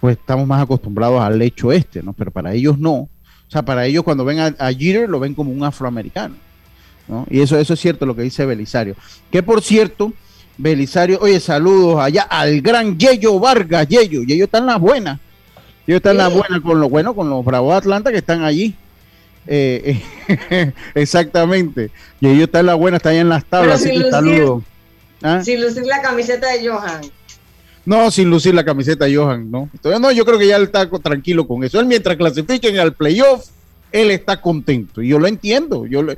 [0.00, 2.12] pues estamos más acostumbrados al hecho este, ¿no?
[2.12, 3.08] Pero para ellos no.
[3.48, 6.36] O sea, para ellos cuando ven a, a Jeter lo ven como un afroamericano.
[7.08, 7.26] ¿no?
[7.30, 8.96] Y eso, eso es cierto lo que dice Belisario.
[9.30, 10.12] Que por cierto,
[10.56, 14.22] Belisario, oye, saludos allá al gran Yeyo Vargas, Yeyo.
[14.22, 15.18] Yeyo está en las buenas.
[15.86, 18.42] Yeyo está en las buenas con los bueno, con los Bravos de Atlanta que están
[18.42, 18.74] allí.
[19.46, 21.90] Eh, eh, exactamente.
[22.20, 23.80] Yeyo está en las buenas, está allá en las tablas.
[23.80, 24.62] Así que saludos.
[25.22, 25.42] ¿Ah?
[25.42, 27.00] Sin lucir la camiseta de Johan.
[27.86, 29.68] No, sin lucir la camiseta de Johan, ¿no?
[29.72, 31.78] Entonces, no, yo creo que ya él está tranquilo con eso.
[31.80, 33.46] Él mientras clasifiquen al playoff,
[33.92, 35.02] él está contento.
[35.02, 35.86] Y yo lo entiendo.
[35.86, 36.14] Yo lo-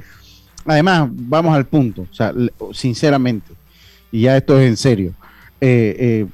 [0.64, 2.06] Además, vamos al punto.
[2.10, 2.32] O sea,
[2.72, 3.52] sinceramente,
[4.12, 5.12] y ya esto es en serio.
[5.60, 6.26] eh, eh,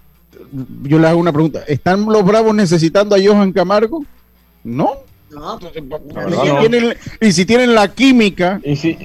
[0.82, 1.62] yo le hago una pregunta.
[1.66, 4.04] ¿Están los Bravos necesitando a Johan Camargo?
[4.64, 4.90] No.
[5.30, 5.80] No, Y si
[6.48, 6.60] no.
[6.60, 8.60] tienen- y si tienen la química.
[8.62, 8.98] Y si,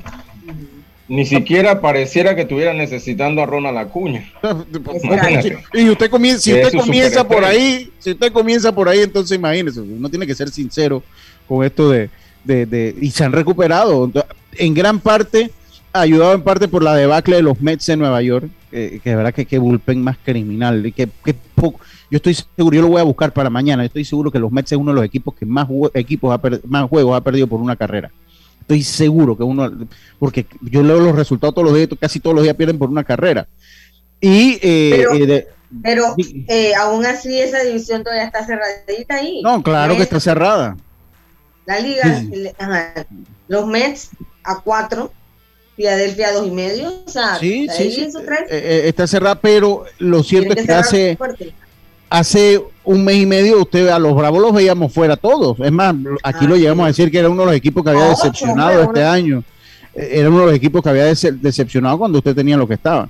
[1.10, 4.26] ni siquiera pareciera que estuvieran necesitando a Ronald Acuña.
[5.74, 9.80] Y usted comienza, si usted comienza por ahí, si usted comienza por ahí, entonces imagínese,
[9.82, 11.02] uno tiene que ser sincero
[11.48, 12.10] con esto de,
[12.44, 14.12] de, de- y se han recuperado.
[14.54, 15.52] En gran parte,
[15.94, 19.16] ayudado en parte por la debacle de los Mets de Nueva York, eh, que de
[19.16, 21.80] verdad que qué bullpen más criminal, y que, que poco,
[22.12, 24.72] yo estoy seguro, yo lo voy a buscar para mañana, estoy seguro que los Mets
[24.74, 27.76] es uno de los equipos que más, equipos ha más juegos ha perdido por una
[27.76, 28.12] carrera.
[28.68, 29.72] Estoy seguro que uno,
[30.20, 33.06] porque yo leo los resultados todos los días, casi todos los días pierden por una
[33.06, 33.48] carrera.
[34.20, 35.48] Y eh, Pero- eh, de-
[35.84, 36.16] Pero
[36.50, 39.42] eh, aún así esa división todavía está cerradita ahí.
[39.42, 40.76] no, claro que Mets, está cerrada.
[41.66, 42.30] La liga, Sí.
[42.34, 43.06] el- ajá,
[43.48, 44.10] los Mets
[44.44, 45.14] a cuatro,
[45.78, 46.90] Filadelfia a dos y medio.
[47.06, 48.10] O sea, Sí, sí, eh,
[48.50, 51.54] eh, está cerrada, pero lo cierto es que hace, fuerte.
[52.10, 55.60] Hace un mes y medio usted a los Bravos los veíamos fuera todos.
[55.60, 55.94] Es más,
[56.24, 58.86] aquí Ah, lo llegamos a decir que era uno de los equipos que había decepcionado
[58.86, 59.44] hombre, este año.
[59.94, 62.76] Eh, Era uno de los equipos que había dece- decepcionado cuando usted tenía lo que
[62.76, 63.10] estaba.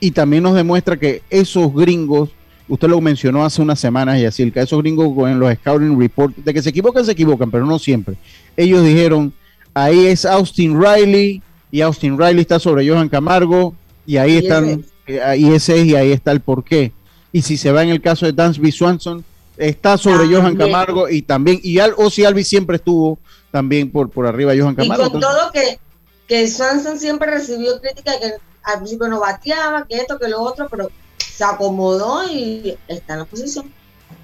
[0.00, 2.30] Y también nos demuestra que esos gringos,
[2.68, 6.36] usted lo mencionó hace unas semanas, y así, que esos gringos con los scouting report,
[6.36, 8.14] de que se equivocan, se equivocan, pero no siempre.
[8.56, 9.32] Ellos dijeron,
[9.74, 13.74] ahí es Austin Riley, y Austin Riley está sobre Johan Camargo,
[14.06, 16.92] y ahí Y están, ese eh, ahí ese es, y ahí está el porqué.
[17.32, 19.24] Y si se va en el caso de Dansby Swanson,
[19.56, 20.56] está sobre Johan.
[20.56, 23.18] Camargo, y también, y Al Ozzy Alvis siempre estuvo
[23.50, 25.10] también por, por arriba Johan Y Camargo.
[25.10, 25.78] con Entonces- todo que,
[26.26, 28.32] que Swanson siempre recibió crítica que
[28.64, 33.18] al principio no bateaba, que esto, que lo otro, pero se acomodó y está en
[33.20, 33.72] la posición.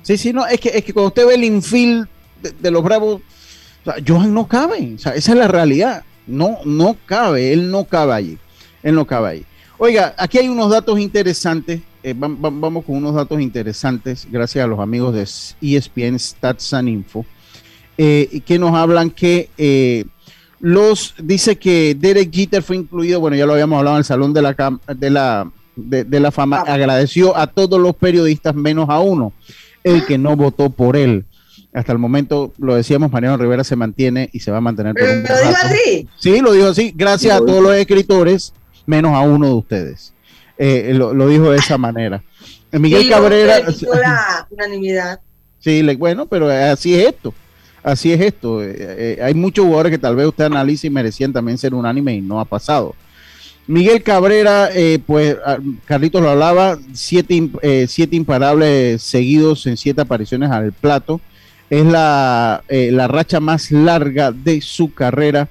[0.03, 2.07] Sí, sí, no, es que, es que cuando usted ve el infield
[2.43, 3.21] de, de los Bravos,
[3.83, 6.05] o sea, Johan no cabe, o sea, esa es la realidad.
[6.27, 8.39] No, no cabe, él no cabe allí.
[8.83, 9.45] Él no cabe allí.
[9.79, 11.81] Oiga, aquí hay unos datos interesantes.
[12.05, 15.23] Eh, vam- vam- vamos con unos datos interesantes, gracias a los amigos de
[15.77, 17.25] ESPN Stats and Info,
[17.99, 20.05] eh, que nos hablan que eh,
[20.61, 24.33] los dice que Derek Jeter fue incluido, bueno, ya lo habíamos hablado en el salón
[24.33, 24.55] de la
[24.97, 29.33] de la de, de la fama, agradeció a todos los periodistas menos a uno,
[29.83, 31.25] el que no votó por él.
[31.73, 35.03] Hasta el momento, lo decíamos, Mariano Rivera se mantiene y se va a mantener por
[35.09, 36.09] un Lo dijo así.
[36.21, 38.53] Sí, lo dijo así, gracias a todos los escritores,
[38.87, 40.14] menos a uno de ustedes.
[40.59, 42.23] Eh, lo, lo dijo de esa manera.
[42.71, 45.21] Eh, Miguel Sí, Cabrera, la unanimidad.
[45.59, 47.35] Sí, le- bueno, pero así es esto.
[47.83, 48.63] Así es esto.
[48.63, 52.15] Eh, eh, hay muchos jugadores que tal vez usted analice y merecían también ser unánime
[52.15, 52.95] y no ha pasado.
[53.67, 54.69] Miguel Cabrera,
[55.07, 57.49] pues ah, Carlitos lo hablaba, siete,
[57.89, 61.21] siete imparables seguidos en siete apariciones al plato.
[61.71, 65.49] Es la, la racha más larga de su carrera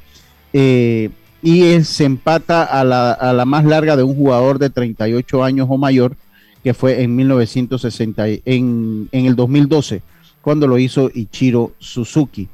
[0.53, 1.09] eh,
[1.43, 5.67] y se empata a la, a la más larga de un jugador de 38 años
[5.69, 6.15] o mayor,
[6.63, 10.01] que fue en 1960, y- en, en el 2012,
[10.41, 12.47] cuando lo hizo Ichiro Suzuki.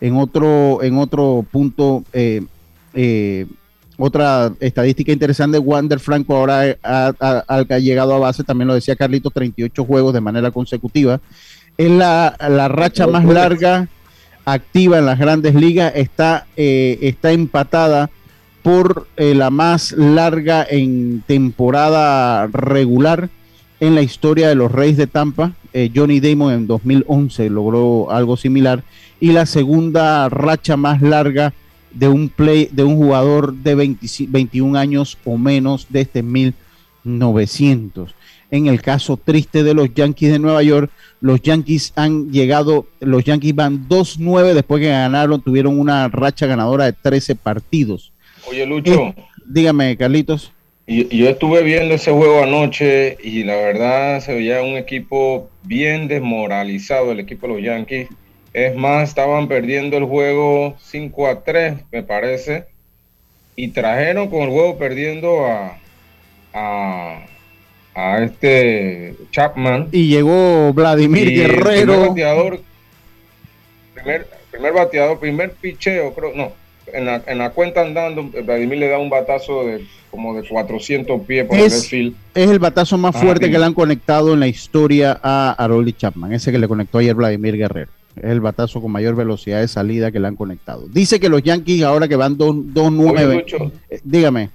[0.00, 2.42] En otro, en otro punto, eh,
[2.94, 3.46] eh,
[3.98, 9.30] otra estadística interesante, Wander Franco ahora ha- ha llegado a base, también lo decía Carlito,
[9.30, 11.20] 38 juegos de manera consecutiva.
[11.76, 13.88] Es la, la racha más larga
[14.44, 18.08] activa en las grandes ligas, está, eh, está empatada
[18.66, 23.30] por eh, la más larga en temporada regular
[23.78, 25.52] en la historia de los Reyes de Tampa.
[25.72, 28.82] Eh, Johnny Damon en 2011 logró algo similar
[29.20, 31.54] y la segunda racha más larga
[31.92, 38.16] de un play de un jugador de 25 21 años o menos desde 1900.
[38.50, 40.90] En el caso triste de los Yankees de Nueva York,
[41.20, 46.86] los Yankees han llegado, los Yankees van 2-9 después que ganaron, tuvieron una racha ganadora
[46.86, 48.10] de 13 partidos.
[48.48, 49.14] Oye, Lucho, Eh,
[49.46, 50.52] dígame, Carlitos.
[50.86, 55.50] y, y yo estuve viendo ese juego anoche y la verdad se veía un equipo
[55.64, 58.08] bien desmoralizado, el equipo de los Yankees.
[58.52, 62.64] Es más, estaban perdiendo el juego 5 a 3, me parece,
[63.54, 65.78] y trajeron con el juego perdiendo a,
[66.54, 67.26] a,
[67.94, 69.88] a este Chapman.
[69.92, 71.92] Y llegó Vladimir Y el Guerrero.
[71.92, 72.60] Primer bateador,
[73.94, 76.52] primer, primer bateador, primer picheo, creo, no.
[76.96, 81.20] En la, en la cuenta andando, Vladimir le da un batazo de como de 400
[81.26, 82.14] pies por el Es, left field.
[82.34, 85.92] es el batazo más Ah, fuerte que le han conectado en la historia a Aroli
[85.92, 87.90] Chapman, ese que le conectó ayer Vladimir Guerrero.
[88.16, 90.86] Es el batazo con mayor velocidad de salida que le han conectado.
[90.88, 93.10] Dice que los Yankees ahora que van 2-9.
[93.12, 93.72] Oye, Lucho.
[93.90, 94.48] eh, dígame.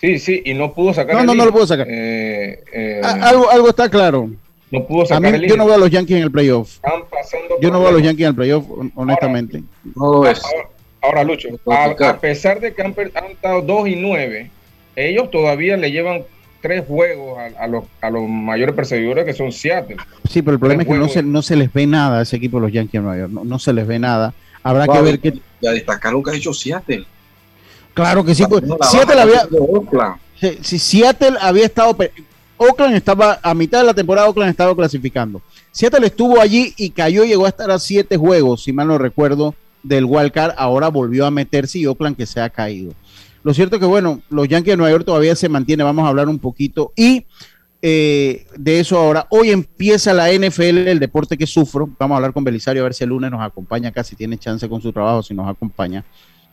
[0.00, 1.86] Sí, sí, y no pudo sacar No, el no, no lo pudo sacar.
[1.90, 4.30] Eh, eh, algo, algo está claro.
[4.70, 6.74] No pudo A sacar mí, el yo no veo a los Yankees en el playoff.
[6.76, 8.02] Están pasando Yo no veo a los.
[8.02, 9.62] Yankees en el playoff, hon- honestamente.
[9.96, 10.42] No lo es.
[10.44, 10.68] Ahora,
[11.02, 12.94] ahora, Lucho, a, a pesar de que han,
[13.30, 14.50] estado 2 y 9,
[14.96, 16.22] ellos todavía le llevan
[16.60, 19.96] tres juegos a, a los, a los mayores perseguidores que son Seattle.
[20.28, 22.36] Sí, pero el problema es que no se, no se les ve nada a ese
[22.36, 23.30] equipo de los Yankees de Nueva York.
[23.32, 24.34] No, no se les ve nada.
[24.62, 25.34] Habrá que ver qué.
[25.60, 27.04] Y a destacar lo que ha hecho Seattle.
[27.94, 29.48] Claro que sí, pues, Seattle había,
[30.62, 31.96] si, Seattle había estado,
[32.58, 35.40] Oakland estaba a mitad de la temporada, Oakland estaba clasificando.
[35.70, 39.54] Seattle estuvo allí y cayó, llegó a estar a siete juegos, si mal no recuerdo,
[39.82, 40.54] del wild card.
[40.56, 42.92] Ahora volvió a meterse y Oakland que se ha caído.
[43.44, 45.84] Lo cierto es que, bueno, los Yankees de Nueva York todavía se mantiene.
[45.84, 47.24] Vamos a hablar un poquito y
[47.80, 49.26] eh, de eso ahora.
[49.30, 51.88] Hoy empieza la NFL, el deporte que sufro.
[51.98, 54.38] Vamos a hablar con Belisario a ver si el lunes nos acompaña acá, si tiene
[54.38, 56.04] chance con su trabajo, si nos acompaña.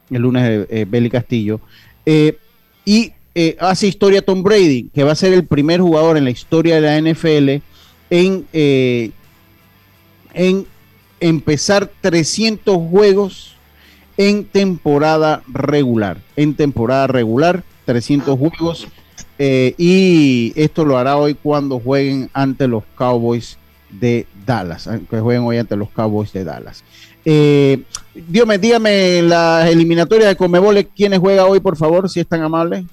[0.10, 1.60] El lunes eh, Beli Castillo.
[2.06, 2.38] Eh,
[2.86, 6.32] y eh, hace historia Tom Brady, que va a ser el primer jugador en la
[6.32, 7.62] historia de la NFL
[8.10, 9.12] en, eh,
[10.34, 10.66] en
[11.20, 13.56] empezar 300 juegos
[14.18, 16.18] en temporada regular.
[16.36, 18.88] En temporada regular, 300 juegos.
[19.38, 23.58] eh, y esto lo hará hoy cuando jueguen ante los Cowboys
[23.90, 24.88] de Dallas.
[24.88, 26.84] eh, Que jueguen hoy ante los Cowboys de Dallas.
[27.26, 27.82] Eh,
[28.14, 32.42] dígame, dígame en las eliminatorias de Comebol, ¿quiénes juega hoy, por favor, si es tan
[32.44, 32.86] amable?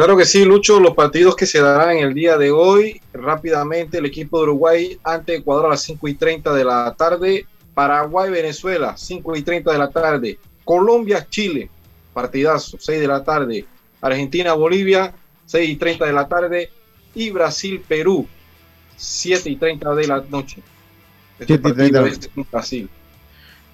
[0.00, 0.80] Claro que sí, Lucho.
[0.80, 4.98] Los partidos que se darán en el día de hoy, rápidamente, el equipo de Uruguay
[5.04, 7.44] ante Ecuador a las 5 y 30 de la tarde.
[7.74, 10.38] Paraguay, Venezuela, 5 y 30 de la tarde.
[10.64, 11.68] Colombia, Chile,
[12.14, 13.66] partidazo, 6 de la tarde.
[14.00, 15.12] Argentina, Bolivia,
[15.44, 16.70] 6 y 30 de la tarde.
[17.14, 18.26] Y Brasil, Perú,
[18.96, 20.62] 7 y 30 de la noche.
[21.38, 22.00] Este 7 y 30.
[22.00, 22.90] partido es en Brasil.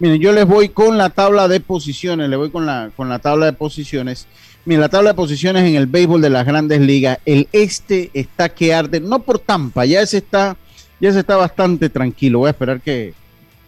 [0.00, 3.20] Miren, yo les voy con la tabla de posiciones, le voy con la, con la
[3.20, 4.26] tabla de posiciones.
[4.66, 8.48] Miren, la tabla de posiciones en el béisbol de las grandes ligas, el este está
[8.50, 10.56] que arde, no por Tampa, ya se está,
[11.00, 12.40] ya se está bastante tranquilo.
[12.40, 13.14] Voy a esperar que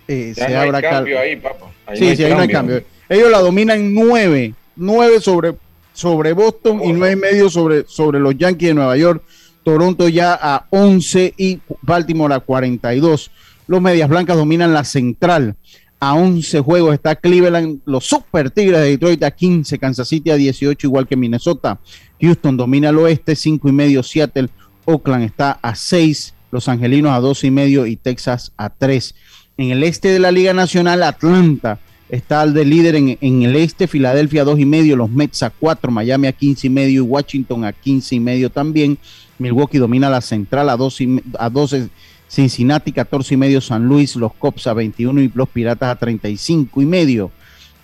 [0.09, 1.67] eh, Ya se no hay abra cambio cal- ahí, papá.
[1.87, 2.77] Ahí sí, no hay sí, ahí no hay cambio.
[2.83, 2.89] cambio.
[3.09, 5.55] Ellos la dominan nueve, nueve sobre,
[5.95, 9.23] sobre Boston y nueve y medio sobre, sobre los Yankees de Nueva York.
[9.63, 13.31] Toronto ya a 11 y Baltimore a 42.
[13.67, 15.55] Los Medias Blancas dominan la central.
[16.01, 20.37] A 11 juegos está Cleveland, los Super Tigres de Detroit a 15, Kansas City a
[20.37, 21.81] 18, igual que Minnesota.
[22.21, 24.49] Houston domina el oeste, 5 y medio Seattle.
[24.85, 29.15] Oakland está a 6, Los Angelinos a 12 y medio y Texas a 3.
[29.57, 33.57] En el este de la Liga Nacional, Atlanta está al de líder en, en el
[33.57, 37.03] este, Filadelfia a 2 y medio, los Mets a 4, Miami a 15 y medio
[37.03, 38.97] y Washington a 15 y medio también.
[39.39, 41.89] Milwaukee domina la central a 12, y me- a 12
[42.29, 46.83] Cincinnati 14 y medio, San Luis, los Cops a 21 y los Piratas a 35
[46.83, 47.31] y medio.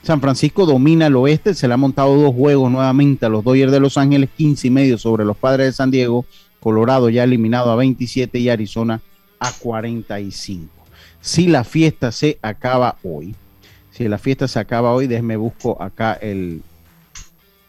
[0.02, 3.72] San Francisco domina el oeste, se le ha montado dos juegos nuevamente a los Dodgers
[3.72, 6.26] de Los Ángeles, 15 y medio sobre los Padres de San Diego,
[6.60, 9.00] Colorado ya eliminado a 27 y Arizona
[9.38, 10.68] a 45.
[11.22, 13.34] Si la fiesta se acaba hoy,
[13.90, 16.62] si la fiesta se acaba hoy, déjeme busco acá el,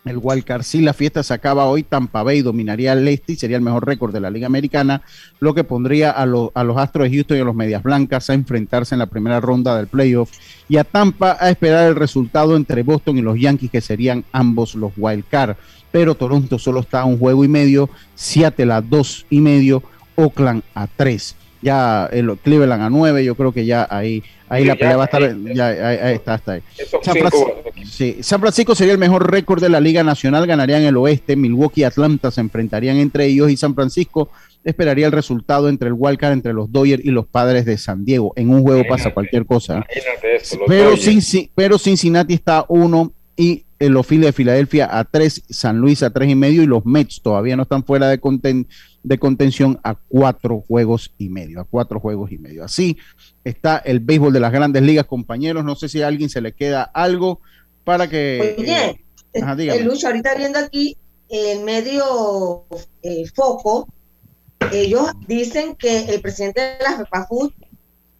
[0.05, 0.63] el wildcard.
[0.63, 3.85] Si la fiesta se acaba hoy, Tampa Bay dominaría al este y sería el mejor
[3.85, 5.01] récord de la Liga Americana,
[5.39, 8.29] lo que pondría a, lo- a los Astros de Houston y a los Medias Blancas
[8.29, 10.31] a enfrentarse en la primera ronda del playoff
[10.69, 14.75] y a Tampa a esperar el resultado entre Boston y los Yankees, que serían ambos
[14.75, 15.55] los wildcard.
[15.91, 19.81] Pero Toronto solo está a un juego y medio, Seattle a dos y medio,
[20.15, 21.35] Oakland a tres.
[21.61, 25.03] Ya el Cleveland a nueve, yo creo que ya ahí, ahí Sí, la pelea va
[25.03, 26.61] a estar, ya, ahí, ahí está, está ahí.
[27.01, 27.54] San Francisco-
[27.95, 31.81] Sí, San Francisco sería el mejor récord de la Liga Nacional, ganarían el oeste, Milwaukee
[31.81, 34.29] y Atlanta se enfrentarían entre ellos y San Francisco
[34.65, 38.33] esperaría el resultado entre el wildcard, entre los Dodgers y los Padres de San Diego.
[38.35, 39.85] En un juego pasa cualquier cosa.
[39.89, 41.07] Eso, Pero, Dodgers.
[41.07, 45.77] Cinci- pero Cincinnati está a uno y eh, los Phillies de Filadelfia a tres, San
[45.77, 48.67] Luis a tres y medio y los Mets todavía no están fuera de, conten-
[49.03, 52.63] de contención a cuatro juegos y medio, a cuatro juegos y medio.
[52.65, 52.97] Así
[53.45, 55.63] está el béisbol de las grandes ligas, compañeros.
[55.63, 57.39] No sé si a alguien se le queda algo
[57.85, 58.55] para que...
[58.59, 60.97] Oye, eh, ajá, el Lucho, ahorita viendo aquí
[61.29, 62.65] el medio
[63.01, 63.87] eh, foco,
[64.73, 67.53] ellos dicen que el presidente de la FEPAFUT,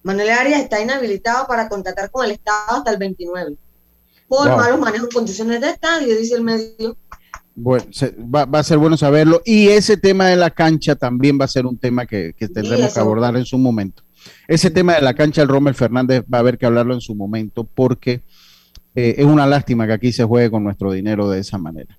[0.04, 3.56] Manuel Arias, está inhabilitado para contratar con el Estado hasta el 29
[4.28, 4.58] por Wow.
[4.58, 6.98] malos manejos en condiciones de estadio, dice el medio.
[7.54, 9.42] Bueno, se- va, va a ser bueno saberlo.
[9.46, 12.94] Y ese tema de la cancha también va a ser un tema que, que tendremos
[12.94, 14.02] que abordar en su momento.
[14.48, 17.14] Ese tema de la cancha, el Rommel Fernández va a haber que hablarlo en su
[17.16, 18.24] momento porque
[18.96, 21.98] eh, es una lástima que aquí se juegue con nuestro dinero de esa manera.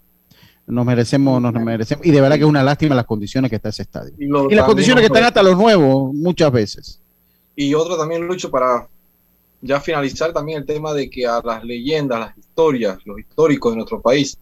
[0.66, 3.68] Nos merecemos, nos merecemos, y de verdad que es una lástima las condiciones que está
[3.68, 4.14] ese estadio.
[4.18, 7.00] Y, Y las condiciones que están hasta los nuevos, muchas veces.
[7.54, 8.88] Y otro también, Lucho, para
[9.60, 13.76] ya finalizar también el tema de que a las leyendas, las historias, los históricos de
[13.76, 14.38] nuestro país,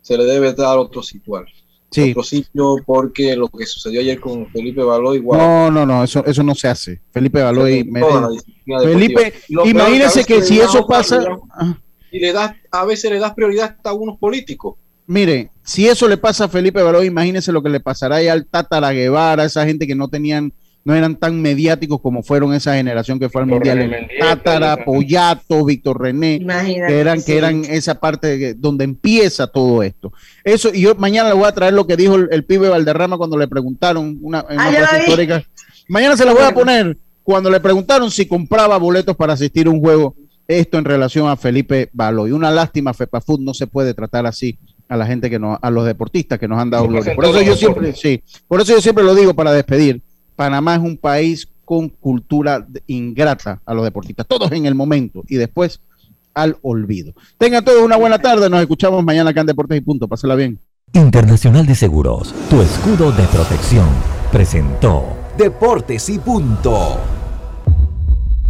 [0.00, 1.44] se le debe dar otro sitio.
[1.90, 2.10] Sí.
[2.10, 5.38] Otro sitio porque lo que sucedió ayer con Felipe Baloy, igual.
[5.38, 7.00] No, no, no, eso, eso no se hace.
[7.10, 7.88] Felipe Baloy.
[8.82, 11.24] Felipe, a que si eso pasa.
[12.10, 14.76] Y le das, a veces le das prioridad hasta a unos políticos.
[15.06, 18.44] Mire, si eso le pasa a Felipe Baloy, imagínese lo que le pasará ahí al
[18.46, 20.52] Tátara Guevara, a esa gente que no tenían,
[20.84, 24.06] no eran tan mediáticos como fueron esa generación que fue al Víctor mundial.
[24.20, 27.26] Tátara, Pollato, Víctor René, Imagínate, que eran, sí.
[27.26, 30.12] que eran esa parte de- donde empieza todo esto.
[30.44, 33.16] Eso, y yo mañana le voy a traer lo que dijo el, el pibe Valderrama
[33.16, 35.42] cuando le preguntaron una, en Ah, una histórica.
[35.88, 39.70] Mañana se la voy a poner cuando le preguntaron si compraba boletos para asistir a
[39.70, 40.14] un juego.
[40.48, 42.32] Esto en relación a Felipe Baloy.
[42.32, 45.84] Una lástima, FEPAFUT no se puede tratar así a la gente que nos, a los
[45.84, 47.14] deportistas que nos han dado Lo gloria.
[47.14, 50.00] Por eso yo siempre, sí, por eso yo siempre lo digo para despedir.
[50.36, 55.36] Panamá es un país con cultura ingrata a los deportistas, todos en el momento y
[55.36, 55.82] después
[56.32, 57.12] al olvido.
[57.36, 60.08] Tengan todos una buena tarde, nos escuchamos mañana acá en Deportes y Punto.
[60.08, 60.58] Pásela bien.
[60.94, 63.86] Internacional de Seguros, tu escudo de protección,
[64.32, 65.04] presentó
[65.36, 67.17] Deportes y punto.